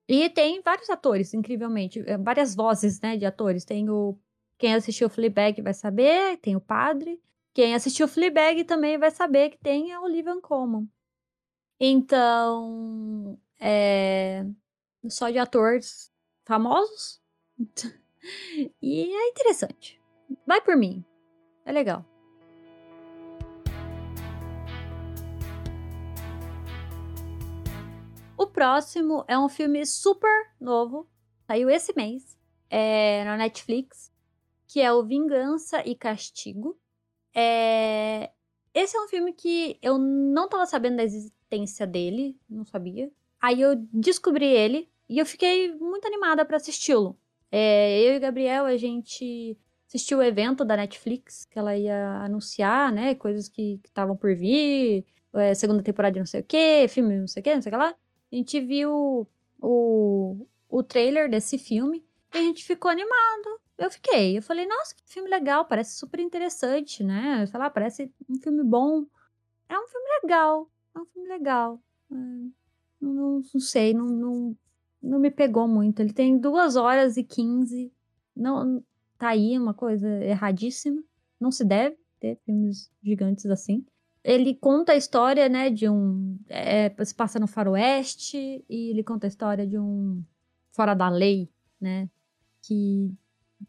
E 0.09 0.31
tem 0.31 0.61
vários 0.63 0.89
atores, 0.89 1.35
incrivelmente, 1.35 2.03
eh, 2.07 2.17
várias 2.17 2.55
vozes, 2.55 3.01
né, 3.01 3.17
de 3.17 3.27
atores. 3.27 3.65
Tem 3.65 3.91
o 3.91 4.17
quem 4.59 4.75
assistiu 4.75 5.11
Fleabag 5.11 5.61
vai 5.61 5.75
saber, 5.75 6.39
tem 6.39 6.57
o 6.57 6.61
padre. 6.61 7.21
Quem 7.53 7.75
assistiu 7.75 8.09
Fleabag 8.09 8.65
também 8.65 8.99
vai 8.99 9.11
saber 9.11 9.51
que 9.51 9.59
tem 9.59 9.93
a 9.93 10.01
Olivia 10.01 10.39
Colman. 10.41 10.89
Então, 11.79 13.39
é 13.61 14.45
só 15.09 15.31
de 15.31 15.39
atores 15.39 16.11
famosos. 16.45 17.21
e 18.81 19.15
é 19.15 19.29
interessante. 19.29 20.01
Vai 20.47 20.61
por 20.61 20.77
mim. 20.77 21.05
É 21.65 21.73
legal. 21.73 22.05
O 28.39 28.47
próximo 28.47 29.25
é 29.27 29.39
um 29.39 29.49
filme 29.49 29.87
super 29.87 30.51
novo, 30.61 31.09
saiu 31.47 31.71
esse 31.71 31.95
mês, 31.97 32.37
é, 32.69 33.25
na 33.25 33.35
Netflix, 33.35 34.13
que 34.69 34.79
é 34.79 34.93
o 34.93 35.03
Vingança 35.03 35.83
e 35.89 35.95
Castigo. 35.95 36.79
É, 37.35 38.31
esse 38.75 38.95
é 38.95 39.01
um 39.01 39.09
filme 39.09 39.33
que 39.33 39.79
eu 39.81 39.97
não 39.97 40.45
estava 40.45 40.67
sabendo 40.67 40.97
da 40.97 41.05
existência 41.05 41.87
dele, 41.87 42.37
não 42.47 42.67
sabia. 42.67 43.11
Aí 43.41 43.63
eu 43.63 43.75
descobri 43.91 44.45
ele 44.45 44.91
e 45.09 45.19
eu 45.19 45.25
fiquei 45.25 45.75
muito 45.75 46.07
animada 46.07 46.45
para 46.45 46.59
assisti-lo. 46.59 47.19
É, 47.51 48.03
eu 48.03 48.17
e 48.17 48.19
Gabriel, 48.19 48.67
a 48.67 48.77
gente 48.77 49.57
assistiu 49.89 50.19
o 50.19 50.23
evento 50.23 50.63
da 50.63 50.77
Netflix, 50.77 51.47
que 51.47 51.59
ela 51.59 51.75
ia 51.75 52.19
anunciar, 52.19 52.93
né, 52.93 53.15
coisas 53.15 53.49
que 53.49 53.81
estavam 53.83 54.15
por 54.15 54.35
vir, 54.37 55.07
é, 55.33 55.55
segunda 55.55 55.83
temporada 55.83 56.13
de 56.13 56.19
não 56.19 56.27
sei 56.27 56.41
o 56.43 56.45
que, 56.45 56.87
filme 56.89 57.19
não 57.19 57.29
sei 57.29 57.41
o 57.41 57.45
que, 57.45 57.55
não 57.55 57.63
sei 57.63 57.71
o 57.71 57.75
que 57.75 57.79
lá 57.79 57.97
a 58.33 58.37
gente 58.37 58.61
viu 58.61 59.29
o, 59.61 60.47
o 60.69 60.83
trailer 60.83 61.31
desse 61.31 61.59
filme 61.59 62.05
e 62.35 62.39
a 62.39 62.43
gente 62.43 62.65
ficou 62.65 62.91
animado. 62.91 63.61
Eu 63.79 63.91
fiquei. 63.91 64.39
Eu 64.39 64.43
falei, 64.43 64.67
nossa, 64.67 64.95
que 64.95 65.03
filme 65.07 65.29
legal, 65.29 65.65
parece 65.65 65.97
super 65.97 66.21
interessante, 66.21 67.05
né? 67.05 67.47
Sei 67.47 67.59
lá, 67.59 67.71
parece 67.71 68.13
um 68.29 68.39
filme 68.41 68.65
bom. 68.65 69.05
É 69.69 69.79
um 69.79 69.87
filme 69.87 70.09
legal. 70.23 70.71
É 70.95 70.99
um 70.99 71.07
filme 71.07 71.29
legal. 71.29 71.81
É, 72.11 72.15
não, 72.15 73.13
não, 73.13 73.43
não, 73.55 73.61
sei, 73.61 73.95
não, 73.95 74.07
não, 74.07 74.57
não 75.03 75.19
me 75.19 75.31
pegou 75.31 75.69
muito. 75.69 76.01
Ele 76.01 76.13
tem 76.13 76.39
duas 76.39 76.77
horas 76.77 77.17
e 77.17 77.25
quinze. 77.25 77.93
Não, 78.35 78.83
tá 79.19 79.29
aí 79.29 79.59
uma 79.59 79.75
coisa 79.75 80.09
erradíssima. 80.25 81.03
Não 81.39 81.51
se 81.51 81.65
deve 81.65 81.99
ter 82.19 82.37
filmes 82.45 82.91
gigantes 83.03 83.47
assim 83.47 83.85
ele 84.27 84.55
conta 84.57 84.93
a 84.93 84.97
história, 84.97 85.49
né, 85.49 85.71
de 85.71 85.89
um. 85.89 86.37
É, 86.49 86.93
se 87.05 87.15
passa 87.15 87.39
no 87.39 87.47
faroeste, 87.47 88.65
e 88.69 88.91
ele 88.91 89.05
conta 89.05 89.27
a 89.27 89.29
história 89.29 89.65
de 89.65 89.79
um 89.79 90.23
fora 90.73 90.95
da 90.95 91.09
lei, 91.09 91.49
né, 91.81 92.11
que 92.61 93.15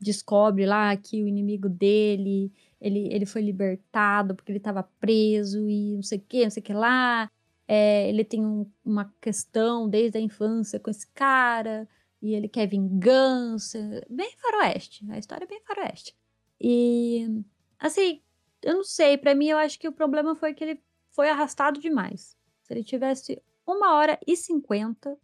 descobre 0.01 0.65
lá 0.65 0.97
que 0.97 1.23
o 1.23 1.27
inimigo 1.27 1.69
dele, 1.69 2.51
ele, 2.81 3.07
ele 3.13 3.25
foi 3.25 3.41
libertado 3.41 4.35
porque 4.35 4.51
ele 4.51 4.57
estava 4.57 4.83
preso 4.99 5.69
e 5.69 5.95
não 5.95 6.03
sei 6.03 6.17
o 6.17 6.21
que, 6.27 6.43
não 6.43 6.49
sei 6.49 6.61
o 6.61 6.65
que 6.65 6.73
lá. 6.73 7.31
É, 7.67 8.09
ele 8.09 8.23
tem 8.23 8.45
um, 8.45 8.65
uma 8.83 9.13
questão 9.21 9.87
desde 9.87 10.17
a 10.17 10.21
infância 10.21 10.79
com 10.79 10.89
esse 10.89 11.07
cara, 11.13 11.87
e 12.21 12.33
ele 12.33 12.47
quer 12.49 12.67
vingança. 12.67 13.77
Bem 14.09 14.31
faroeste, 14.37 15.05
a 15.11 15.19
história 15.19 15.45
é 15.45 15.47
bem 15.47 15.61
faroeste. 15.61 16.15
E, 16.59 17.43
assim, 17.79 18.21
eu 18.67 18.75
não 18.75 18.84
sei, 18.84 19.17
para 19.17 19.34
mim 19.34 19.47
eu 19.47 19.58
acho 19.58 19.80
que 19.80 19.88
o 19.88 19.93
problema 19.93 20.36
foi 20.36 20.53
que 20.53 20.63
ele 20.63 20.82
foi 21.12 21.30
arrastado 21.30 21.80
demais. 21.80 22.36
Se 22.62 22.73
ele 22.73 22.84
tivesse 22.84 23.41
uma 23.65 23.95
hora 23.95 24.19
e 24.27 24.36
cinquenta, 24.36 25.17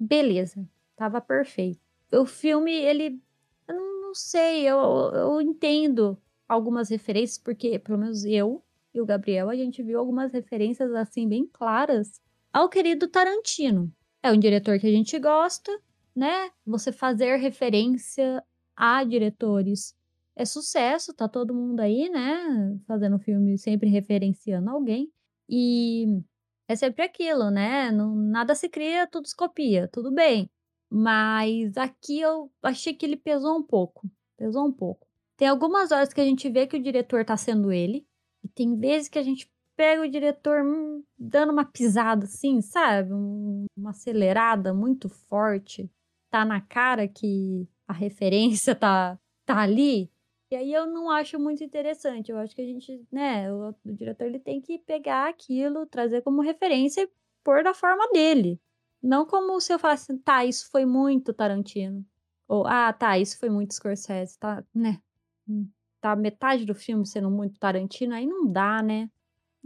beleza, 0.00 0.66
tava 0.96 1.20
perfeito. 1.20 1.80
O 2.12 2.24
filme, 2.24 2.72
ele. 2.72 3.20
Eu 3.68 3.74
não 3.74 4.14
sei, 4.14 4.62
eu, 4.62 4.78
eu 5.12 5.40
entendo 5.42 6.16
algumas 6.48 6.88
referências, 6.88 7.36
porque 7.36 7.78
pelo 7.78 7.98
menos 7.98 8.24
eu 8.24 8.64
e 8.94 9.00
o 9.00 9.06
Gabriel, 9.06 9.50
a 9.50 9.56
gente 9.56 9.82
viu 9.82 9.98
algumas 9.98 10.32
referências 10.32 10.90
assim 10.94 11.28
bem 11.28 11.46
claras 11.46 12.20
ao 12.50 12.68
querido 12.68 13.08
Tarantino. 13.08 13.92
É 14.22 14.32
um 14.32 14.38
diretor 14.38 14.78
que 14.78 14.86
a 14.86 14.90
gente 14.90 15.18
gosta, 15.18 15.70
né? 16.14 16.50
Você 16.64 16.90
fazer 16.90 17.36
referência 17.36 18.42
a 18.74 19.04
diretores 19.04 19.94
é 20.36 20.44
sucesso, 20.44 21.14
tá 21.14 21.26
todo 21.26 21.54
mundo 21.54 21.80
aí, 21.80 22.10
né? 22.10 22.78
Fazendo 22.86 23.18
filme 23.18 23.56
sempre 23.58 23.88
referenciando 23.88 24.70
alguém. 24.70 25.10
E 25.48 26.22
é 26.68 26.76
sempre 26.76 27.02
aquilo, 27.04 27.50
né? 27.50 27.90
Não, 27.90 28.14
nada 28.14 28.54
se 28.54 28.68
cria, 28.68 29.06
tudo 29.06 29.26
se 29.26 29.34
copia, 29.34 29.88
tudo 29.88 30.12
bem. 30.12 30.50
Mas 30.90 31.76
aqui 31.76 32.20
eu 32.20 32.50
achei 32.62 32.92
que 32.94 33.06
ele 33.06 33.16
pesou 33.16 33.56
um 33.56 33.62
pouco. 33.62 34.08
Pesou 34.36 34.66
um 34.66 34.72
pouco. 34.72 35.06
Tem 35.36 35.48
algumas 35.48 35.90
horas 35.90 36.12
que 36.12 36.20
a 36.20 36.24
gente 36.24 36.48
vê 36.50 36.66
que 36.66 36.76
o 36.76 36.82
diretor 36.82 37.24
tá 37.24 37.36
sendo 37.36 37.72
ele. 37.72 38.06
E 38.44 38.48
tem 38.48 38.78
vezes 38.78 39.08
que 39.08 39.18
a 39.18 39.22
gente 39.22 39.50
pega 39.74 40.02
o 40.02 40.10
diretor 40.10 40.62
hum, 40.62 41.02
dando 41.18 41.52
uma 41.52 41.64
pisada 41.64 42.24
assim, 42.24 42.60
sabe? 42.60 43.12
Um, 43.12 43.66
uma 43.76 43.90
acelerada 43.90 44.74
muito 44.74 45.08
forte. 45.08 45.90
Tá 46.30 46.44
na 46.44 46.60
cara 46.60 47.08
que 47.08 47.66
a 47.88 47.92
referência 47.92 48.74
tá, 48.74 49.18
tá 49.44 49.58
ali. 49.58 50.10
E 50.56 50.58
aí 50.58 50.72
eu 50.72 50.86
não 50.86 51.10
acho 51.10 51.38
muito 51.38 51.62
interessante. 51.62 52.30
Eu 52.30 52.38
acho 52.38 52.56
que 52.56 52.62
a 52.62 52.64
gente, 52.64 53.06
né, 53.12 53.52
o, 53.52 53.74
o 53.84 53.92
diretor 53.92 54.24
ele 54.24 54.38
tem 54.38 54.58
que 54.58 54.78
pegar 54.78 55.28
aquilo, 55.28 55.84
trazer 55.86 56.22
como 56.22 56.40
referência 56.40 57.02
e 57.02 57.10
pôr 57.44 57.62
da 57.62 57.74
forma 57.74 58.08
dele. 58.10 58.58
Não 59.02 59.26
como 59.26 59.60
se 59.60 59.74
eu 59.74 59.78
falasse, 59.78 60.16
tá, 60.20 60.46
isso 60.46 60.70
foi 60.70 60.86
muito 60.86 61.34
Tarantino. 61.34 62.02
Ou, 62.48 62.66
ah, 62.66 62.90
tá, 62.90 63.18
isso 63.18 63.38
foi 63.38 63.50
muito 63.50 63.74
Scorsese, 63.74 64.38
tá, 64.38 64.64
né? 64.74 64.98
Hum, 65.46 65.68
tá 66.00 66.16
metade 66.16 66.64
do 66.64 66.74
filme 66.74 67.06
sendo 67.06 67.30
muito 67.30 67.58
Tarantino, 67.58 68.14
aí 68.14 68.26
não 68.26 68.46
dá, 68.50 68.82
né? 68.82 69.10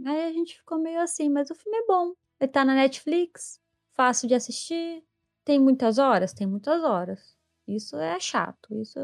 Aí 0.05 0.25
a 0.25 0.33
gente 0.33 0.57
ficou 0.57 0.77
meio 0.77 0.99
assim, 0.99 1.29
mas 1.29 1.49
o 1.49 1.55
filme 1.55 1.77
é 1.77 1.85
bom. 1.85 2.13
Ele 2.37 2.51
tá 2.51 2.65
na 2.65 2.75
Netflix, 2.75 3.61
fácil 3.93 4.27
de 4.27 4.35
assistir. 4.35 5.01
Tem 5.45 5.57
muitas 5.57 5.97
horas? 5.97 6.33
Tem 6.33 6.45
muitas 6.45 6.83
horas. 6.83 7.37
Isso 7.65 7.95
é 7.95 8.19
chato. 8.19 8.75
Isso 8.75 8.99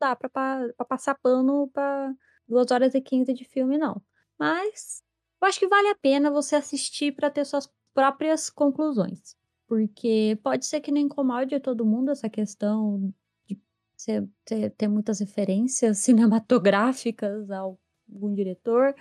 dá 0.00 0.16
pra, 0.16 0.28
pra, 0.28 0.72
passar 0.88 1.14
pano 1.16 1.68
pra 1.72 2.12
2 2.48 2.70
horas 2.70 2.94
e 2.94 3.00
15 3.00 3.32
de 3.32 3.44
filme, 3.44 3.78
não. 3.78 4.02
Mas 4.38 5.02
eu 5.40 5.48
acho 5.48 5.58
que 5.58 5.68
vale 5.68 5.88
a 5.88 5.94
pena 5.94 6.30
você 6.30 6.56
assistir 6.56 7.12
para 7.14 7.30
ter 7.30 7.44
suas 7.44 7.70
próprias 7.94 8.50
conclusões. 8.50 9.36
Porque 9.66 10.38
pode 10.42 10.66
ser 10.66 10.80
que 10.80 10.90
não 10.90 11.00
incomode 11.00 11.60
todo 11.60 11.86
mundo 11.86 12.10
essa 12.10 12.28
questão 12.28 13.12
de 13.46 14.70
ter 14.76 14.88
muitas 14.88 15.20
referências 15.20 15.98
cinematográficas 16.48 17.50
a 17.50 17.58
algum 17.58 18.34
diretor. 18.34 18.94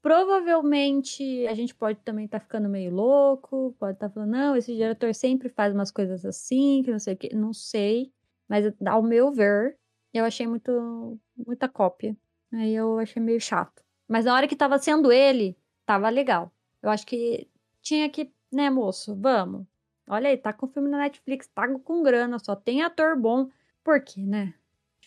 Provavelmente 0.00 1.46
a 1.46 1.54
gente 1.54 1.74
pode 1.74 1.98
também 2.00 2.26
estar 2.26 2.38
tá 2.38 2.44
ficando 2.44 2.68
meio 2.68 2.94
louco, 2.94 3.74
pode 3.78 3.94
estar 3.94 4.08
tá 4.08 4.14
falando, 4.14 4.30
não, 4.30 4.56
esse 4.56 4.74
diretor 4.74 5.14
sempre 5.14 5.48
faz 5.48 5.74
umas 5.74 5.90
coisas 5.90 6.24
assim, 6.24 6.82
que 6.84 6.90
não 6.90 6.98
sei 6.98 7.14
o 7.14 7.16
que, 7.16 7.34
não 7.34 7.52
sei. 7.52 8.12
Mas 8.48 8.66
ao 8.86 9.02
meu 9.02 9.32
ver, 9.32 9.78
eu 10.18 10.24
achei 10.24 10.46
muito 10.46 11.18
muita 11.36 11.68
cópia. 11.68 12.16
Aí 12.52 12.74
eu 12.74 12.98
achei 12.98 13.20
meio 13.22 13.40
chato. 13.40 13.82
Mas 14.08 14.24
na 14.24 14.34
hora 14.34 14.48
que 14.48 14.56
tava 14.56 14.78
sendo 14.78 15.10
ele, 15.12 15.56
tava 15.84 16.08
legal. 16.08 16.52
Eu 16.82 16.90
acho 16.90 17.06
que 17.06 17.48
tinha 17.82 18.08
que, 18.08 18.32
né, 18.52 18.70
moço, 18.70 19.14
vamos. 19.16 19.66
Olha 20.08 20.28
aí, 20.28 20.36
tá 20.36 20.52
com 20.52 20.68
filme 20.68 20.88
na 20.88 20.98
Netflix, 20.98 21.46
tá 21.48 21.66
com 21.78 22.02
grana, 22.02 22.38
só 22.38 22.54
tem 22.54 22.82
ator 22.82 23.18
bom. 23.18 23.48
Por 23.82 24.00
quê, 24.00 24.20
né? 24.22 24.54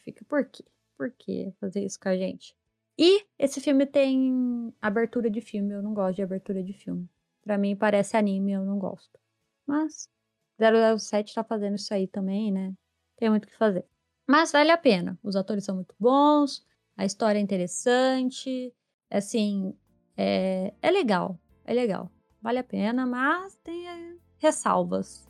Fica 0.04 0.26
por 0.26 0.46
quê? 0.46 0.66
Por 0.98 1.12
que 1.12 1.54
fazer 1.60 1.86
isso 1.86 2.00
com 2.00 2.10
a 2.10 2.18
gente? 2.18 2.56
E 2.98 3.26
esse 3.38 3.62
filme 3.62 3.86
tem 3.86 4.74
abertura 4.82 5.30
de 5.30 5.40
filme, 5.40 5.74
eu 5.74 5.84
não 5.84 5.94
gosto 5.94 6.16
de 6.16 6.24
abertura 6.24 6.64
de 6.64 6.74
filme. 6.74 7.08
Pra 7.44 7.58
mim 7.58 7.76
parece 7.76 8.18
anime, 8.18 8.54
eu 8.54 8.66
não 8.66 8.80
gosto. 8.80 9.20
Mas 9.66 10.10
007 10.58 11.36
tá 11.36 11.44
fazendo 11.44 11.76
isso 11.76 11.94
aí 11.94 12.08
também, 12.08 12.52
né? 12.52 12.74
Tem 13.16 13.30
muito 13.30 13.46
o 13.46 13.48
que 13.48 13.56
fazer. 13.56 13.86
Mas 14.28 14.52
vale 14.52 14.72
a 14.72 14.78
pena. 14.78 15.18
Os 15.24 15.38
atores 15.38 15.64
são 15.64 15.76
muito 15.76 15.96
bons, 15.98 16.66
a 16.98 17.06
história 17.06 17.40
é 17.40 17.42
interessante, 17.42 18.74
assim, 19.10 19.74
é, 20.18 20.74
é 20.82 20.92
legal, 20.92 21.40
é 21.64 21.74
legal. 21.74 22.12
Vale 22.42 22.60
a 22.60 22.64
pena, 22.64 23.06
mas 23.06 23.56
tem 23.64 23.88
é, 23.88 24.16
ressalvas. 24.38 25.26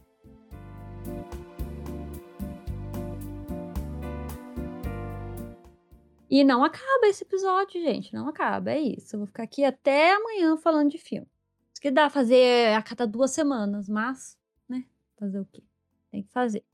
E 6.29 6.43
não 6.43 6.63
acaba 6.63 7.07
esse 7.07 7.23
episódio, 7.23 7.81
gente. 7.81 8.13
Não 8.13 8.27
acaba. 8.27 8.71
É 8.71 8.79
isso. 8.79 9.15
Eu 9.15 9.19
vou 9.19 9.27
ficar 9.27 9.43
aqui 9.43 9.63
até 9.63 10.13
amanhã 10.13 10.57
falando 10.57 10.89
de 10.89 10.97
filme. 10.97 11.27
Isso 11.71 11.81
que 11.81 11.91
dá 11.91 12.09
fazer 12.09 12.73
a 12.75 12.81
cada 12.81 13.05
duas 13.05 13.31
semanas, 13.31 13.87
mas, 13.87 14.37
né? 14.67 14.85
Fazer 15.15 15.39
o 15.39 15.45
quê? 15.45 15.63
Tem 16.11 16.23
que 16.23 16.31
fazer. 16.31 16.65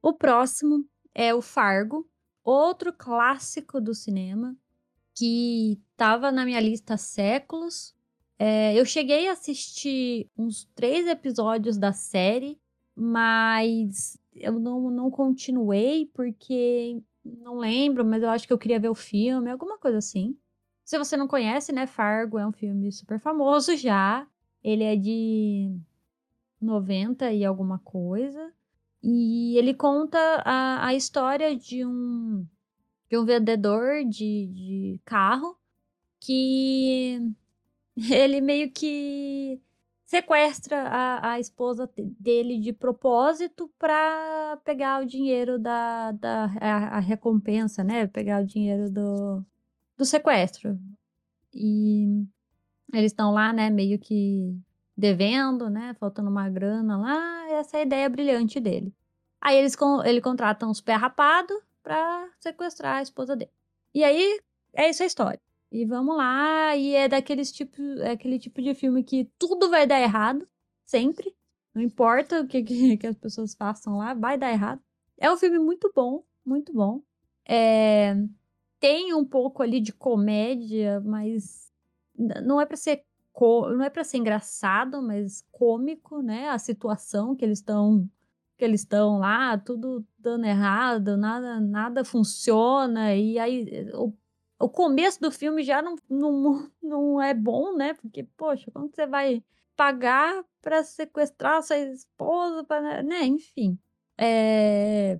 O 0.00 0.12
próximo 0.12 0.88
é 1.14 1.34
o 1.34 1.42
Fargo, 1.42 2.08
outro 2.44 2.92
clássico 2.92 3.80
do 3.80 3.94
cinema 3.94 4.56
que 5.14 5.78
estava 5.92 6.32
na 6.32 6.44
minha 6.44 6.60
lista 6.60 6.94
há 6.94 6.96
séculos. 6.96 7.94
É, 8.38 8.74
eu 8.74 8.84
cheguei 8.84 9.28
a 9.28 9.32
assistir 9.32 10.28
uns 10.36 10.64
três 10.74 11.06
episódios 11.06 11.76
da 11.76 11.92
série, 11.92 12.58
mas 12.94 14.18
eu 14.34 14.58
não, 14.58 14.90
não 14.90 15.10
continuei 15.10 16.06
porque 16.14 17.02
não 17.24 17.58
lembro, 17.58 18.04
mas 18.04 18.22
eu 18.22 18.30
acho 18.30 18.46
que 18.46 18.52
eu 18.52 18.58
queria 18.58 18.80
ver 18.80 18.88
o 18.88 18.94
filme, 18.94 19.50
alguma 19.50 19.78
coisa 19.78 19.98
assim. 19.98 20.36
Se 20.84 20.98
você 20.98 21.16
não 21.16 21.28
conhece, 21.28 21.72
né, 21.72 21.86
Fargo 21.86 22.38
é 22.38 22.46
um 22.46 22.52
filme 22.52 22.90
super 22.90 23.18
famoso 23.20 23.76
já. 23.76 24.26
Ele 24.62 24.84
é 24.84 24.96
de 24.96 25.72
90 26.60 27.32
e 27.32 27.44
alguma 27.44 27.78
coisa. 27.78 28.52
E 29.02 29.56
ele 29.56 29.72
conta 29.74 30.18
a, 30.44 30.88
a 30.88 30.94
história 30.94 31.56
de 31.56 31.84
um, 31.84 32.46
de 33.10 33.18
um 33.18 33.24
vendedor 33.24 34.04
de, 34.04 34.46
de 34.46 35.00
carro 35.04 35.56
que 36.20 37.18
ele 37.96 38.40
meio 38.40 38.70
que 38.70 39.60
sequestra 40.10 40.82
a, 40.88 41.32
a 41.32 41.40
esposa 41.40 41.88
dele 42.18 42.58
de 42.58 42.72
propósito 42.72 43.70
para 43.78 44.58
pegar 44.64 45.00
o 45.00 45.06
dinheiro 45.06 45.56
da, 45.56 46.10
da 46.10 46.46
a, 46.60 46.96
a, 46.96 46.98
recompensa, 46.98 47.84
né? 47.84 48.08
Pegar 48.08 48.42
o 48.42 48.46
dinheiro 48.46 48.90
do, 48.90 49.44
do 49.96 50.04
sequestro. 50.04 50.76
E 51.54 52.26
eles 52.92 53.12
estão 53.12 53.32
lá, 53.32 53.52
né, 53.52 53.70
meio 53.70 54.00
que 54.00 54.58
devendo, 54.96 55.70
né? 55.70 55.94
Faltando 55.94 56.28
uma 56.28 56.48
grana 56.50 56.98
lá, 56.98 57.39
essa 57.60 57.80
ideia 57.80 58.08
brilhante 58.08 58.60
dele. 58.60 58.94
Aí 59.40 59.56
eles 59.56 59.76
ele 60.04 60.20
contrata 60.20 60.66
uns 60.66 60.80
pé 60.80 60.94
rapado 60.94 61.54
pra 61.82 62.28
sequestrar 62.38 62.98
a 62.98 63.02
esposa 63.02 63.36
dele. 63.36 63.50
E 63.94 64.04
aí 64.04 64.40
é 64.74 64.90
isso 64.90 65.02
a 65.02 65.06
história. 65.06 65.40
E 65.72 65.84
vamos 65.84 66.16
lá, 66.16 66.76
e 66.76 66.94
é 66.94 67.08
daqueles 67.08 67.52
tipo, 67.52 67.80
é 68.00 68.10
aquele 68.10 68.38
tipo 68.38 68.60
de 68.60 68.74
filme 68.74 69.04
que 69.04 69.30
tudo 69.38 69.70
vai 69.70 69.86
dar 69.86 70.00
errado, 70.00 70.46
sempre. 70.84 71.34
Não 71.72 71.80
importa 71.80 72.40
o 72.40 72.46
que, 72.46 72.62
que, 72.62 72.96
que 72.98 73.06
as 73.06 73.16
pessoas 73.16 73.54
façam 73.54 73.96
lá, 73.96 74.12
vai 74.14 74.36
dar 74.36 74.50
errado. 74.50 74.82
É 75.16 75.30
um 75.30 75.36
filme 75.36 75.58
muito 75.58 75.92
bom, 75.94 76.24
muito 76.44 76.72
bom. 76.72 77.02
É, 77.48 78.16
tem 78.80 79.14
um 79.14 79.24
pouco 79.24 79.62
ali 79.62 79.80
de 79.80 79.92
comédia, 79.92 81.00
mas 81.00 81.70
não 82.16 82.60
é 82.60 82.66
para 82.66 82.76
ser 82.76 83.04
não 83.40 83.84
é 83.84 83.90
para 83.90 84.04
ser 84.04 84.18
engraçado, 84.18 85.02
mas 85.02 85.44
cômico, 85.50 86.22
né? 86.22 86.48
A 86.48 86.58
situação 86.58 87.34
que 87.34 87.44
eles 87.44 87.58
estão 87.58 88.08
que 88.58 88.64
eles 88.64 88.82
estão 88.82 89.18
lá, 89.18 89.56
tudo 89.56 90.06
dando 90.18 90.44
errado, 90.44 91.16
nada 91.16 91.60
nada 91.60 92.04
funciona 92.04 93.14
e 93.14 93.38
aí 93.38 93.90
o, 93.94 94.12
o 94.58 94.68
começo 94.68 95.20
do 95.20 95.30
filme 95.30 95.62
já 95.62 95.80
não, 95.80 95.96
não, 96.08 96.70
não 96.82 97.22
é 97.22 97.32
bom, 97.34 97.74
né? 97.76 97.94
Porque 97.94 98.24
poxa, 98.36 98.70
como 98.70 98.88
você 98.88 99.06
vai 99.06 99.42
pagar 99.76 100.44
para 100.60 100.84
sequestrar 100.84 101.62
sua 101.62 101.78
esposa, 101.78 102.62
pra, 102.64 103.02
né? 103.02 103.24
Enfim, 103.24 103.78
é... 104.18 105.18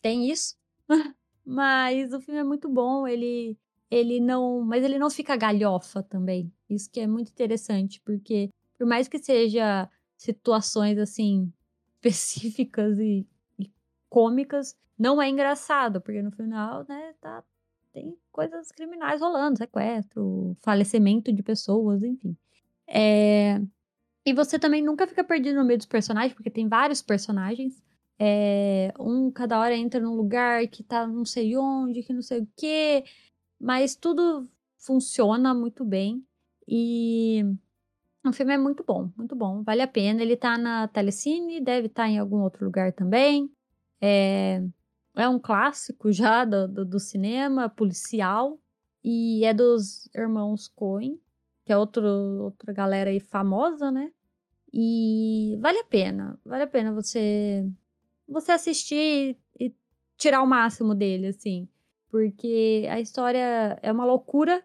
tem 0.00 0.30
isso. 0.30 0.56
Mas 1.44 2.12
o 2.12 2.20
filme 2.20 2.40
é 2.40 2.44
muito 2.44 2.68
bom, 2.68 3.06
ele 3.06 3.58
ele 3.90 4.20
não, 4.20 4.62
mas 4.62 4.84
ele 4.84 4.98
não 4.98 5.10
fica 5.10 5.36
galhofa 5.36 6.02
também. 6.02 6.52
Isso 6.68 6.90
que 6.90 7.00
é 7.00 7.06
muito 7.06 7.30
interessante, 7.30 8.00
porque 8.04 8.50
por 8.78 8.86
mais 8.86 9.08
que 9.08 9.18
seja 9.18 9.88
situações 10.16 10.98
assim 10.98 11.52
específicas 11.96 12.98
e, 12.98 13.26
e 13.58 13.70
cômicas, 14.08 14.76
não 14.98 15.20
é 15.20 15.28
engraçado, 15.28 16.00
porque 16.00 16.22
no 16.22 16.30
final, 16.32 16.84
né, 16.88 17.14
tá, 17.20 17.44
tem 17.92 18.16
coisas 18.32 18.70
criminais 18.72 19.20
rolando, 19.20 19.58
sequestro, 19.58 20.56
falecimento 20.62 21.32
de 21.32 21.42
pessoas, 21.42 22.02
enfim. 22.02 22.36
É, 22.86 23.60
E 24.26 24.34
você 24.34 24.58
também 24.58 24.82
nunca 24.82 25.06
fica 25.06 25.24
perdido 25.24 25.56
no 25.56 25.64
meio 25.64 25.78
dos 25.78 25.86
personagens, 25.86 26.34
porque 26.34 26.50
tem 26.50 26.68
vários 26.68 27.00
personagens. 27.02 27.82
É, 28.18 28.92
um 28.98 29.30
cada 29.30 29.58
hora 29.60 29.76
entra 29.76 30.00
num 30.00 30.14
lugar 30.16 30.66
que 30.68 30.82
tá 30.82 31.06
não 31.06 31.24
sei 31.24 31.56
onde, 31.56 32.02
que 32.02 32.12
não 32.12 32.22
sei 32.22 32.40
o 32.40 32.48
quê. 32.56 33.04
Mas 33.60 33.94
tudo 33.94 34.48
funciona 34.78 35.54
muito 35.54 35.84
bem. 35.84 36.24
E 36.68 37.44
o 38.24 38.32
filme 38.32 38.54
é 38.54 38.58
muito 38.58 38.84
bom, 38.84 39.10
muito 39.16 39.34
bom. 39.34 39.62
Vale 39.62 39.82
a 39.82 39.88
pena. 39.88 40.22
Ele 40.22 40.36
tá 40.36 40.58
na 40.58 40.88
Telecine, 40.88 41.60
deve 41.60 41.86
estar 41.86 42.04
tá 42.04 42.08
em 42.08 42.18
algum 42.18 42.40
outro 42.42 42.64
lugar 42.64 42.92
também. 42.92 43.50
É, 44.00 44.62
é 45.14 45.28
um 45.28 45.38
clássico 45.38 46.12
já 46.12 46.44
do, 46.44 46.68
do, 46.68 46.84
do, 46.84 47.00
cinema, 47.00 47.68
policial. 47.68 48.58
E 49.02 49.44
é 49.44 49.54
dos 49.54 50.08
irmãos 50.14 50.66
Coen, 50.68 51.20
que 51.64 51.72
é 51.72 51.78
outro, 51.78 52.06
outra 52.42 52.72
galera 52.72 53.10
aí 53.10 53.20
famosa, 53.20 53.90
né? 53.90 54.10
E 54.72 55.56
vale 55.60 55.78
a 55.78 55.84
pena. 55.84 56.38
Vale 56.44 56.64
a 56.64 56.66
pena 56.66 56.92
você, 56.92 57.64
você 58.28 58.52
assistir 58.52 59.38
e 59.58 59.72
tirar 60.18 60.42
o 60.42 60.46
máximo 60.46 60.94
dele, 60.94 61.28
assim. 61.28 61.68
Porque 62.10 62.86
a 62.90 63.00
história 63.00 63.78
é 63.82 63.92
uma 63.92 64.04
loucura, 64.04 64.64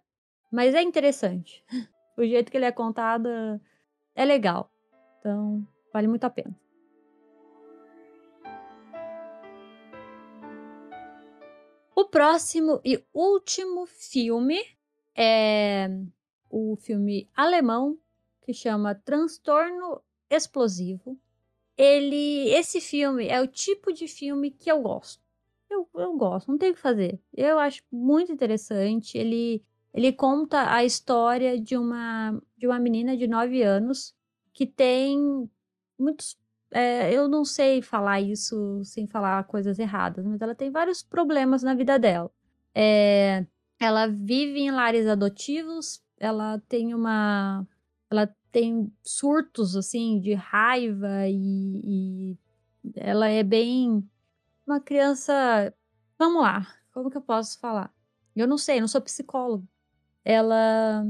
mas 0.52 0.74
é 0.74 0.82
interessante. 0.82 1.64
o 2.18 2.24
jeito 2.24 2.52
que 2.52 2.58
ele 2.58 2.66
é 2.66 2.72
contado 2.72 3.30
é 4.16 4.26
legal. 4.26 4.72
Então, 5.20 5.68
vale 5.94 6.08
muito 6.08 6.24
a 6.24 6.30
pena. 6.30 6.56
O 11.96 12.06
próximo 12.06 12.82
e 12.84 13.04
último 13.14 13.86
filme 13.86 14.60
é 15.16 15.88
o 16.50 16.76
filme 16.76 17.30
alemão 17.36 17.98
que 18.42 18.54
chama 18.54 18.96
Transtorno 18.96 20.02
Explosivo. 20.30 21.18
Ele, 21.78 22.50
esse 22.50 22.82
filme 22.82 23.28
é 23.28 23.40
o 23.40 23.48
tipo 23.48 23.94
de 23.94 24.08
filme 24.08 24.52
que 24.52 24.72
eu 24.72 24.82
gosto. 24.82 25.21
Eu, 25.72 25.90
eu 25.96 26.18
gosto, 26.18 26.50
não 26.50 26.58
tem 26.58 26.72
o 26.72 26.74
que 26.74 26.82
fazer. 26.82 27.20
Eu 27.34 27.58
acho 27.58 27.82
muito 27.92 28.32
interessante. 28.32 29.18
Ele, 29.18 29.64
ele 29.94 30.12
conta 30.12 30.74
a 30.74 30.84
história 30.84 31.60
de 31.60 31.78
uma, 31.78 32.42
de 32.58 32.68
uma 32.68 32.80
menina 32.80 33.16
de 33.16 33.28
9 33.28 33.64
anos 33.64 34.14
que 34.54 34.66
tem 34.66 35.50
muitos 35.98 36.38
é, 36.72 37.14
eu 37.14 37.28
não 37.28 37.44
sei 37.44 37.82
falar 37.82 38.22
isso 38.22 38.82
sem 38.86 39.06
falar 39.06 39.44
coisas 39.44 39.78
erradas, 39.78 40.26
mas 40.26 40.42
ela 40.42 40.56
tem 40.56 40.72
vários 40.72 41.04
problemas 41.04 41.62
na 41.64 41.74
vida 41.74 42.00
dela. 42.00 42.32
É, 42.74 43.46
ela 43.78 44.08
vive 44.08 44.62
em 44.62 44.72
lares 44.72 45.06
adotivos, 45.06 46.02
ela 46.18 46.60
tem 46.70 46.94
uma. 46.94 47.68
Ela 48.10 48.34
tem 48.52 48.92
surtos, 49.04 49.76
assim, 49.76 50.20
de 50.20 50.34
raiva 50.34 51.28
e, 51.28 51.82
e 51.84 52.38
ela 52.96 53.28
é 53.28 53.44
bem. 53.44 54.08
Uma 54.72 54.80
criança. 54.80 55.74
Vamos 56.18 56.42
lá, 56.42 56.66
como 56.94 57.12
que 57.12 57.18
eu 57.18 57.22
posso 57.22 57.60
falar? 57.60 57.94
Eu 58.34 58.48
não 58.48 58.58
sei, 58.58 58.78
eu 58.78 58.82
não 58.82 58.88
sou 58.88 59.02
psicólogo. 59.02 59.68
Ela. 60.24 61.06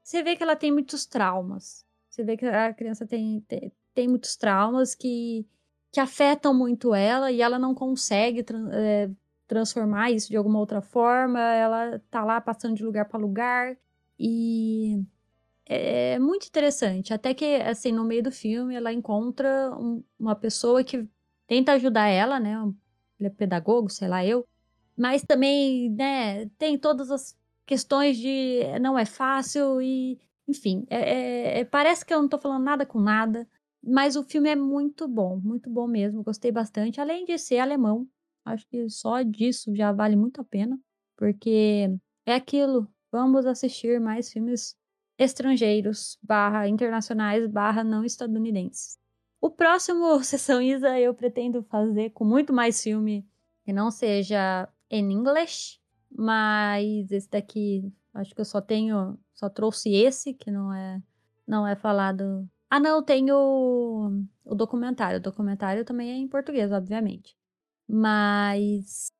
Você 0.00 0.22
vê 0.22 0.36
que 0.36 0.44
ela 0.44 0.54
tem 0.54 0.70
muitos 0.70 1.06
traumas. 1.06 1.84
Você 2.08 2.22
vê 2.22 2.36
que 2.36 2.46
a 2.46 2.72
criança 2.72 3.04
tem, 3.04 3.40
tem, 3.48 3.72
tem 3.92 4.06
muitos 4.06 4.36
traumas 4.36 4.94
que, 4.94 5.44
que 5.90 5.98
afetam 5.98 6.54
muito 6.54 6.94
ela 6.94 7.32
e 7.32 7.42
ela 7.42 7.58
não 7.58 7.74
consegue 7.74 8.44
é, 8.72 9.10
transformar 9.48 10.12
isso 10.12 10.28
de 10.28 10.36
alguma 10.36 10.60
outra 10.60 10.80
forma. 10.80 11.40
Ela 11.40 12.00
tá 12.12 12.24
lá 12.24 12.40
passando 12.40 12.76
de 12.76 12.84
lugar 12.84 13.06
para 13.06 13.18
lugar 13.18 13.76
e 14.16 15.04
é, 15.66 16.12
é 16.12 16.18
muito 16.20 16.46
interessante. 16.46 17.12
Até 17.12 17.34
que, 17.34 17.56
assim, 17.56 17.90
no 17.90 18.04
meio 18.04 18.22
do 18.22 18.30
filme, 18.30 18.76
ela 18.76 18.92
encontra 18.92 19.76
um, 19.76 20.00
uma 20.16 20.36
pessoa 20.36 20.84
que 20.84 21.08
tenta 21.48 21.72
ajudar 21.72 22.06
ela, 22.06 22.38
né? 22.38 22.56
Ele 23.20 23.28
é 23.28 23.30
pedagogo, 23.30 23.88
sei 23.88 24.08
lá 24.08 24.24
eu. 24.24 24.46
Mas 24.96 25.22
também, 25.22 25.90
né, 25.90 26.46
tem 26.58 26.78
todas 26.78 27.10
as 27.10 27.36
questões 27.66 28.16
de 28.16 28.60
não 28.80 28.98
é 28.98 29.04
fácil 29.04 29.80
e, 29.80 30.18
enfim, 30.48 30.84
é, 30.90 31.60
é, 31.60 31.64
parece 31.64 32.04
que 32.04 32.12
eu 32.12 32.20
não 32.20 32.28
tô 32.28 32.38
falando 32.38 32.64
nada 32.64 32.84
com 32.86 33.00
nada. 33.00 33.48
Mas 33.82 34.16
o 34.16 34.22
filme 34.22 34.50
é 34.50 34.56
muito 34.56 35.08
bom, 35.08 35.40
muito 35.42 35.70
bom 35.70 35.86
mesmo. 35.86 36.22
Gostei 36.22 36.52
bastante. 36.52 37.00
Além 37.00 37.24
de 37.24 37.38
ser 37.38 37.58
alemão, 37.58 38.06
acho 38.44 38.66
que 38.68 38.88
só 38.90 39.22
disso 39.22 39.74
já 39.74 39.92
vale 39.92 40.16
muito 40.16 40.40
a 40.40 40.44
pena, 40.44 40.78
porque 41.16 41.88
é 42.26 42.34
aquilo. 42.34 42.86
Vamos 43.10 43.46
assistir 43.46 44.00
mais 44.00 44.30
filmes 44.30 44.76
estrangeiros, 45.18 46.18
barra 46.22 46.68
internacionais, 46.68 47.46
barra 47.46 47.84
não 47.84 48.04
estadunidenses. 48.04 48.99
O 49.40 49.50
próximo 49.50 50.22
Sessão 50.24 50.60
Isa 50.60 50.98
eu 50.98 51.14
pretendo 51.14 51.62
fazer 51.62 52.10
com 52.10 52.24
muito 52.24 52.52
mais 52.52 52.82
filme 52.82 53.26
que 53.64 53.72
não 53.72 53.90
seja 53.90 54.68
em 54.90 55.12
inglês, 55.12 55.80
mas 56.10 57.10
esse 57.10 57.28
daqui 57.30 57.92
acho 58.14 58.34
que 58.34 58.40
eu 58.40 58.44
só 58.44 58.60
tenho, 58.60 59.18
só 59.34 59.48
trouxe 59.48 59.94
esse 59.94 60.34
que 60.34 60.50
não 60.50 60.72
é 60.72 61.00
não 61.46 61.66
é 61.66 61.74
falado 61.74 62.48
ah, 62.70 62.78
não, 62.78 63.02
tem 63.02 63.32
o, 63.32 64.24
o 64.44 64.54
documentário. 64.54 65.18
O 65.18 65.22
documentário 65.22 65.84
também 65.84 66.10
é 66.12 66.14
em 66.14 66.28
português, 66.28 66.70
obviamente. 66.70 67.36
Mas, 67.88 69.10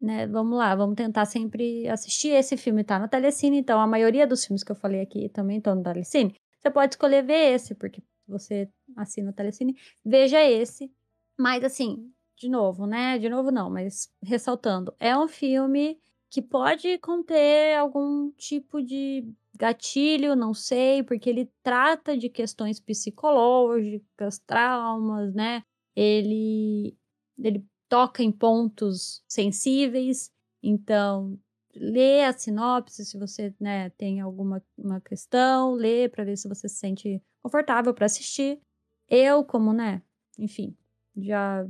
né, 0.00 0.26
vamos 0.28 0.56
lá, 0.56 0.74
vamos 0.76 0.94
tentar 0.94 1.26
sempre 1.26 1.88
assistir. 1.88 2.28
Esse 2.28 2.56
filme 2.56 2.84
tá 2.84 3.00
na 3.00 3.08
Telecine, 3.08 3.58
então 3.58 3.80
a 3.80 3.86
maioria 3.88 4.26
dos 4.26 4.44
filmes 4.44 4.62
que 4.62 4.70
eu 4.70 4.76
falei 4.76 5.00
aqui 5.00 5.28
também 5.30 5.58
estão 5.58 5.74
no 5.74 5.82
Telecine. 5.82 6.36
Você 6.60 6.70
pode 6.70 6.94
escolher 6.94 7.24
ver 7.24 7.54
esse, 7.54 7.74
porque 7.74 8.00
você 8.26 8.68
assina 8.96 9.30
o 9.30 9.32
Telecine, 9.32 9.76
veja 10.04 10.42
esse. 10.42 10.92
Mas 11.38 11.64
assim, 11.64 12.12
de 12.36 12.48
novo, 12.48 12.86
né? 12.86 13.18
De 13.18 13.28
novo 13.28 13.50
não, 13.50 13.70
mas 13.70 14.12
ressaltando, 14.22 14.94
é 14.98 15.16
um 15.16 15.28
filme 15.28 15.98
que 16.30 16.40
pode 16.40 16.98
conter 16.98 17.76
algum 17.76 18.30
tipo 18.32 18.82
de 18.82 19.24
gatilho, 19.54 20.34
não 20.34 20.54
sei, 20.54 21.02
porque 21.02 21.28
ele 21.28 21.50
trata 21.62 22.16
de 22.16 22.28
questões 22.28 22.80
psicológicas, 22.80 24.38
traumas, 24.38 25.34
né? 25.34 25.62
Ele 25.94 26.96
ele 27.38 27.64
toca 27.88 28.22
em 28.22 28.32
pontos 28.32 29.22
sensíveis, 29.28 30.32
então 30.62 31.38
lê 31.74 32.24
a 32.24 32.32
sinopse 32.32 33.04
se 33.04 33.18
você 33.18 33.54
né, 33.60 33.90
tem 33.90 34.20
alguma 34.20 34.62
uma 34.76 35.00
questão, 35.00 35.74
lê 35.74 36.08
para 36.08 36.24
ver 36.24 36.36
se 36.36 36.48
você 36.48 36.68
se 36.68 36.76
sente 36.76 37.22
confortável 37.42 37.92
para 37.92 38.06
assistir. 38.06 38.60
Eu, 39.08 39.44
como, 39.44 39.72
né, 39.72 40.02
enfim, 40.38 40.76
já 41.16 41.66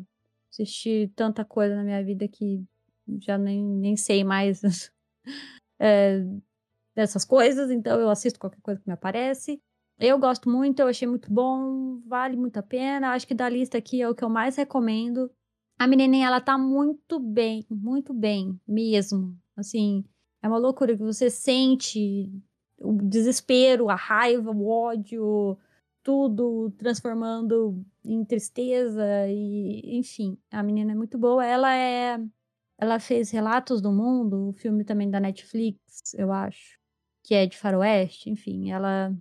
assisti 0.50 1.10
tanta 1.16 1.44
coisa 1.44 1.74
na 1.74 1.82
minha 1.82 2.02
vida 2.04 2.28
que 2.28 2.64
já 3.20 3.38
nem, 3.38 3.64
nem 3.64 3.96
sei 3.96 4.22
mais 4.22 4.62
é, 5.78 6.22
dessas 6.94 7.24
coisas, 7.24 7.70
então 7.70 7.98
eu 7.98 8.10
assisto 8.10 8.38
qualquer 8.38 8.60
coisa 8.60 8.80
que 8.80 8.86
me 8.86 8.92
aparece. 8.92 9.60
Eu 9.98 10.18
gosto 10.18 10.48
muito, 10.48 10.80
eu 10.80 10.88
achei 10.88 11.06
muito 11.06 11.32
bom, 11.32 12.00
vale 12.06 12.36
muito 12.36 12.56
a 12.56 12.62
pena. 12.62 13.12
Acho 13.12 13.26
que 13.26 13.34
da 13.34 13.48
lista 13.48 13.78
aqui 13.78 14.02
é 14.02 14.08
o 14.08 14.14
que 14.14 14.24
eu 14.24 14.28
mais 14.28 14.56
recomendo. 14.56 15.30
A 15.78 15.86
menininha, 15.86 16.26
ela 16.26 16.40
tá 16.40 16.58
muito 16.58 17.20
bem, 17.20 17.64
muito 17.70 18.12
bem 18.12 18.58
mesmo. 18.66 19.36
Assim, 19.56 20.04
é 20.42 20.48
uma 20.48 20.58
loucura 20.58 20.96
que 20.96 21.02
você 21.02 21.30
sente 21.30 22.30
o 22.82 22.92
desespero, 23.02 23.88
a 23.88 23.94
raiva, 23.94 24.50
o 24.50 24.68
ódio, 24.68 25.58
tudo 26.02 26.70
transformando 26.78 27.84
em 28.04 28.24
tristeza 28.24 29.04
e, 29.28 29.96
enfim, 29.96 30.36
a 30.50 30.62
menina 30.62 30.92
é 30.92 30.94
muito 30.94 31.18
boa. 31.18 31.44
Ela 31.44 31.74
é 31.74 32.18
ela 32.78 32.98
fez 32.98 33.30
Relatos 33.30 33.80
do 33.80 33.92
Mundo, 33.92 34.48
o 34.48 34.52
filme 34.52 34.84
também 34.84 35.08
da 35.08 35.20
Netflix, 35.20 36.14
eu 36.14 36.32
acho 36.32 36.80
que 37.22 37.32
é 37.34 37.46
de 37.46 37.56
faroeste, 37.56 38.28
enfim, 38.28 38.72
ela, 38.72 39.14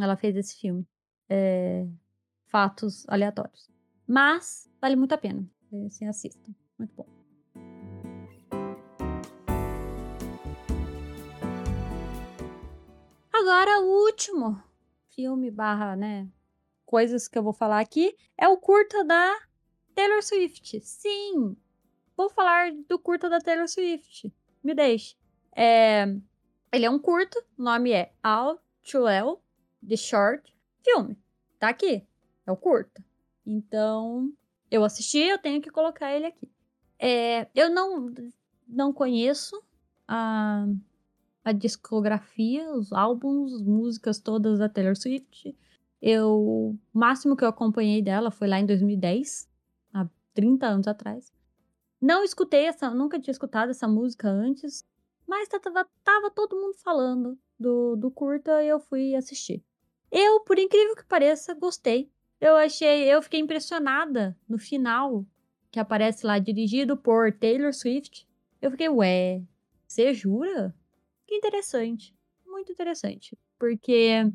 ela 0.00 0.16
fez 0.16 0.36
esse 0.36 0.56
filme. 0.56 0.86
É, 1.28 1.84
fatos 2.46 3.04
aleatórios. 3.08 3.68
Mas 4.06 4.70
vale 4.80 4.94
muito 4.94 5.12
a 5.14 5.18
pena. 5.18 5.44
Assim, 5.86 6.06
assista. 6.06 6.48
Muito 6.78 6.94
bom. 6.94 7.21
Agora, 13.42 13.80
o 13.80 14.04
último 14.04 14.62
filme 15.10 15.50
barra, 15.50 15.96
né? 15.96 16.28
Coisas 16.86 17.26
que 17.26 17.36
eu 17.36 17.42
vou 17.42 17.52
falar 17.52 17.80
aqui 17.80 18.16
é 18.38 18.46
o 18.46 18.56
curta 18.56 19.02
da 19.02 19.36
Taylor 19.96 20.22
Swift. 20.22 20.80
Sim! 20.80 21.56
Vou 22.16 22.30
falar 22.30 22.70
do 22.88 23.00
curta 23.00 23.28
da 23.28 23.40
Taylor 23.40 23.66
Swift. 23.66 24.32
Me 24.62 24.76
deixe. 24.76 25.16
É, 25.56 26.04
ele 26.72 26.84
é 26.84 26.90
um 26.90 27.00
curto, 27.00 27.36
o 27.58 27.64
nome 27.64 27.90
é 27.90 28.12
All 28.22 28.60
Too 28.88 29.02
Well, 29.02 29.42
The 29.84 29.96
Short 29.96 30.54
Filme. 30.84 31.18
Tá 31.58 31.70
aqui, 31.70 32.06
é 32.46 32.52
o 32.52 32.56
curto. 32.56 33.02
Então, 33.44 34.32
eu 34.70 34.84
assisti, 34.84 35.18
eu 35.18 35.38
tenho 35.38 35.60
que 35.60 35.68
colocar 35.68 36.14
ele 36.14 36.26
aqui. 36.26 36.48
É, 36.96 37.48
eu 37.56 37.68
não, 37.70 38.08
não 38.68 38.92
conheço 38.92 39.60
a, 40.06 40.64
a 41.44 41.52
discografia, 41.52 42.70
os 42.72 42.92
álbuns, 42.92 43.52
as 43.54 43.62
músicas 43.62 44.18
todas 44.18 44.58
da 44.58 44.68
Taylor 44.68 44.96
Swift. 44.96 45.56
Eu, 46.00 46.30
o 46.30 46.78
máximo 46.92 47.36
que 47.36 47.44
eu 47.44 47.48
acompanhei 47.48 48.02
dela 48.02 48.30
foi 48.30 48.48
lá 48.48 48.58
em 48.58 48.66
2010, 48.66 49.48
há 49.92 50.08
30 50.34 50.66
anos 50.66 50.88
atrás. 50.88 51.32
Não 52.00 52.24
escutei 52.24 52.66
essa, 52.66 52.90
nunca 52.90 53.20
tinha 53.20 53.32
escutado 53.32 53.70
essa 53.70 53.86
música 53.86 54.28
antes, 54.28 54.84
mas 55.26 55.48
tava, 55.48 55.86
tava 56.02 56.30
todo 56.30 56.56
mundo 56.56 56.74
falando 56.78 57.38
do, 57.58 57.96
do 57.96 58.10
curta 58.10 58.62
e 58.62 58.68
eu 58.68 58.80
fui 58.80 59.14
assistir. 59.14 59.62
Eu, 60.10 60.40
por 60.40 60.58
incrível 60.58 60.96
que 60.96 61.04
pareça, 61.04 61.54
gostei. 61.54 62.10
Eu 62.40 62.56
achei, 62.56 63.04
eu 63.04 63.22
fiquei 63.22 63.40
impressionada 63.40 64.36
no 64.48 64.58
final, 64.58 65.24
que 65.70 65.78
aparece 65.78 66.26
lá 66.26 66.38
dirigido 66.38 66.96
por 66.96 67.32
Taylor 67.32 67.72
Swift. 67.72 68.28
Eu 68.60 68.70
fiquei, 68.72 68.88
ué, 68.88 69.42
você 69.86 70.12
jura? 70.12 70.74
Interessante. 71.32 72.14
Muito 72.46 72.70
interessante. 72.70 73.36
Porque 73.58 74.30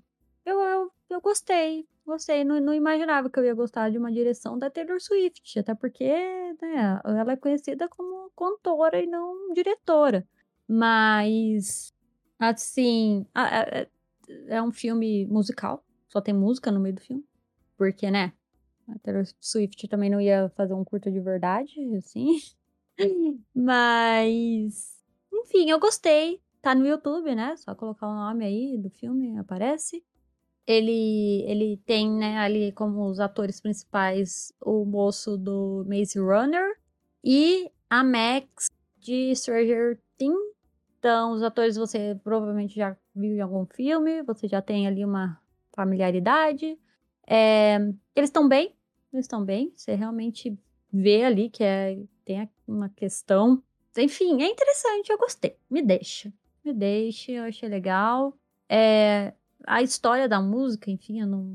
eu, 0.45 0.59
eu, 0.59 0.91
eu 1.09 1.21
gostei. 1.21 1.87
Gostei. 2.05 2.43
Não, 2.43 2.59
não 2.59 2.73
imaginava 2.73 3.29
que 3.29 3.37
eu 3.37 3.45
ia 3.45 3.53
gostar 3.53 3.91
de 3.91 3.97
uma 3.97 4.11
direção 4.11 4.57
da 4.57 4.69
Taylor 4.69 4.99
Swift. 4.99 5.59
Até 5.59 5.75
porque 5.75 6.05
né, 6.05 7.01
ela 7.05 7.33
é 7.33 7.37
conhecida 7.37 7.87
como 7.87 8.31
cantora 8.35 9.01
e 9.01 9.05
não 9.05 9.53
diretora. 9.53 10.27
Mas, 10.67 11.93
assim, 12.39 13.25
é 14.47 14.61
um 14.61 14.71
filme 14.71 15.25
musical. 15.27 15.83
Só 16.09 16.19
tem 16.19 16.33
música 16.33 16.71
no 16.71 16.79
meio 16.79 16.95
do 16.95 17.01
filme. 17.01 17.23
Porque, 17.77 18.09
né? 18.09 18.33
A 18.87 18.97
Taylor 18.99 19.25
Swift 19.39 19.87
também 19.87 20.09
não 20.09 20.19
ia 20.19 20.49
fazer 20.55 20.73
um 20.73 20.83
curto 20.83 21.11
de 21.11 21.19
verdade, 21.19 21.73
assim. 21.95 22.39
Mas, 23.53 24.97
enfim, 25.31 25.69
eu 25.69 25.79
gostei. 25.79 26.41
Tá 26.68 26.76
no 26.76 26.86
YouTube, 26.86 27.34
né? 27.34 27.55
Só 27.55 27.74
colocar 27.74 28.09
o 28.09 28.13
nome 28.13 28.43
aí 28.43 28.78
do 28.78 28.89
filme, 28.89 29.38
aparece. 29.39 30.03
Ele, 30.68 31.45
ele 31.47 31.78
tem, 31.86 32.11
né, 32.11 32.39
ali 32.39 32.74
como 32.74 33.05
os 33.05 33.22
atores 33.22 33.61
principais 33.61 34.51
o 34.59 34.84
moço 34.84 35.38
do 35.38 35.86
Maze 35.88 36.20
Runner 36.20 36.76
e 37.24 37.72
a 37.89 38.03
Max 38.03 38.70
de 38.97 39.34
Stranger 39.34 39.97
Things. 40.18 40.38
Então, 40.99 41.32
os 41.32 41.41
atores 41.41 41.78
você 41.78 42.20
provavelmente 42.22 42.76
já 42.76 42.97
viu 43.15 43.38
em 43.38 43.39
algum 43.39 43.65
filme, 43.65 44.22
você 44.24 44.45
já 44.45 44.61
tem 44.61 44.88
ali 44.88 45.05
uma 45.05 45.41
familiaridade. 45.74 46.78
É, 47.26 47.78
eles 48.13 48.28
estão 48.30 48.45
bem, 48.45 48.76
eles 49.13 49.24
estão 49.24 49.41
bem. 49.41 49.72
Você 49.74 49.95
realmente 49.95 50.59
vê 50.91 51.24
ali 51.24 51.49
que 51.49 51.63
é, 51.63 51.97
tem 52.26 52.49
uma 52.68 52.89
questão. 52.89 53.63
Enfim, 53.97 54.41
é 54.43 54.47
interessante, 54.47 55.09
eu 55.09 55.18
gostei. 55.18 55.55
Me 55.70 55.82
deixa. 55.82 56.30
Me 56.68 56.74
deixa, 56.74 57.32
eu 57.32 57.43
achei 57.45 57.70
legal. 57.70 58.38
É, 58.68 59.34
a 59.65 59.82
história 59.82 60.28
da 60.28 60.41
música, 60.41 60.91
enfim, 60.91 61.22
é 61.22 61.26
não, 61.26 61.47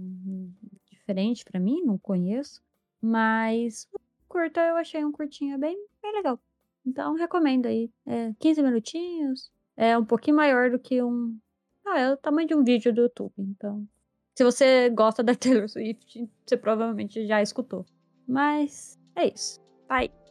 diferente 0.91 1.45
para 1.45 1.61
mim, 1.61 1.83
não 1.85 1.99
conheço. 1.99 2.63
Mas 2.99 3.87
curta 4.27 4.63
eu 4.63 4.77
achei 4.77 5.05
um 5.05 5.13
curtinho 5.13 5.59
bem, 5.59 5.77
bem 6.01 6.13
legal. 6.15 6.41
Então 6.87 7.15
recomendo 7.15 7.67
aí. 7.67 7.91
É 8.07 8.33
15 8.41 8.63
minutinhos. 8.63 9.53
É 9.77 9.99
um 9.99 10.05
pouquinho 10.05 10.37
maior 10.37 10.71
do 10.71 10.79
que 10.79 11.03
um. 11.03 11.37
Ah, 11.85 12.01
é 12.01 12.13
o 12.13 12.17
tamanho 12.17 12.49
de 12.49 12.55
um 12.55 12.65
vídeo 12.65 12.91
do 12.91 13.03
YouTube. 13.03 13.35
Então 13.37 13.87
se 14.35 14.43
você 14.43 14.89
gosta 14.89 15.23
da 15.23 15.35
Taylor 15.37 15.69
Swift, 15.69 16.27
você 16.47 16.57
provavelmente 16.57 17.27
já 17.27 17.43
escutou. 17.43 17.85
Mas 18.27 18.99
é 19.15 19.27
isso. 19.29 19.61
Bye. 19.87 20.22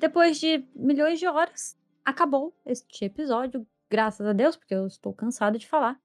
Depois 0.00 0.40
de 0.40 0.66
milhões 0.74 1.20
de 1.20 1.26
horas, 1.26 1.76
acabou 2.02 2.56
este 2.64 3.04
episódio, 3.04 3.66
graças 3.90 4.26
a 4.26 4.32
Deus, 4.32 4.56
porque 4.56 4.74
eu 4.74 4.86
estou 4.86 5.12
cansada 5.12 5.58
de 5.58 5.68
falar. 5.68 6.00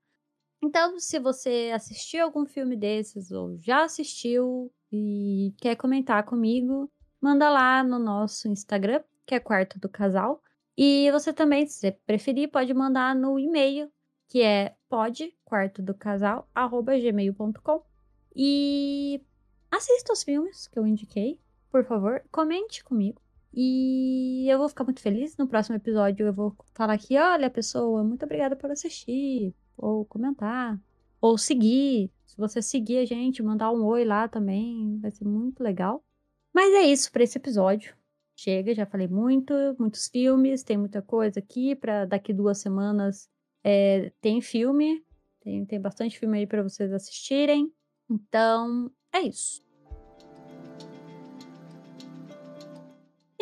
Então, 0.61 0.99
se 0.99 1.17
você 1.17 1.71
assistiu 1.73 2.25
algum 2.25 2.45
filme 2.45 2.75
desses 2.75 3.31
ou 3.31 3.57
já 3.57 3.85
assistiu 3.85 4.69
e 4.91 5.53
quer 5.59 5.77
comentar 5.77 6.25
comigo, 6.25 6.91
manda 7.21 7.49
lá 7.49 7.81
no 7.85 7.97
nosso 7.97 8.49
Instagram, 8.49 9.01
que 9.25 9.33
é 9.33 9.39
Quarto 9.39 9.79
do 9.79 9.87
Casal. 9.87 10.43
E 10.77 11.09
você 11.11 11.31
também, 11.31 11.65
se 11.65 11.89
preferir, 12.05 12.51
pode 12.51 12.73
mandar 12.73 13.15
no 13.15 13.39
e-mail, 13.39 13.89
que 14.27 14.41
é 14.41 14.75
podquartodocasal@gmail.com. 14.89 17.83
E 18.35 19.21
assista 19.71 20.11
os 20.11 20.21
filmes 20.21 20.67
que 20.67 20.77
eu 20.77 20.85
indiquei, 20.85 21.39
por 21.71 21.85
favor, 21.85 22.21
comente 22.29 22.83
comigo. 22.83 23.23
E 23.55 24.45
eu 24.49 24.57
vou 24.59 24.67
ficar 24.69 24.83
muito 24.83 25.01
feliz. 25.01 25.37
No 25.37 25.47
próximo 25.47 25.75
episódio 25.75 26.27
eu 26.27 26.33
vou 26.33 26.55
falar 26.73 26.93
aqui, 26.93 27.17
olha, 27.17 27.49
pessoa, 27.49 28.03
muito 28.03 28.25
obrigada 28.25 28.55
por 28.55 28.69
assistir, 28.69 29.55
ou 29.77 30.05
comentar, 30.05 30.79
ou 31.21 31.37
seguir. 31.37 32.11
Se 32.25 32.37
você 32.37 32.61
seguir 32.61 32.97
a 32.97 33.05
gente, 33.05 33.41
mandar 33.41 33.71
um 33.71 33.85
oi 33.85 34.03
lá 34.03 34.27
também, 34.27 34.99
vai 34.99 35.11
ser 35.11 35.25
muito 35.25 35.63
legal. 35.63 36.03
Mas 36.53 36.73
é 36.73 36.83
isso 36.83 37.11
para 37.11 37.23
esse 37.23 37.37
episódio. 37.37 37.95
Chega, 38.35 38.75
já 38.75 38.85
falei 38.85 39.07
muito, 39.07 39.53
muitos 39.79 40.07
filmes, 40.09 40.63
tem 40.63 40.77
muita 40.77 41.01
coisa 41.01 41.39
aqui 41.39 41.75
para 41.75 42.05
daqui 42.05 42.33
duas 42.33 42.57
semanas 42.57 43.29
é, 43.67 44.11
tem 44.21 44.41
filme, 44.41 45.03
tem, 45.41 45.65
tem 45.65 45.81
bastante 45.81 46.19
filme 46.19 46.37
aí 46.37 46.45
para 46.45 46.61
vocês 46.61 46.93
assistirem. 46.93 47.73
Então, 48.07 48.91
é 49.11 49.21
isso. 49.21 49.64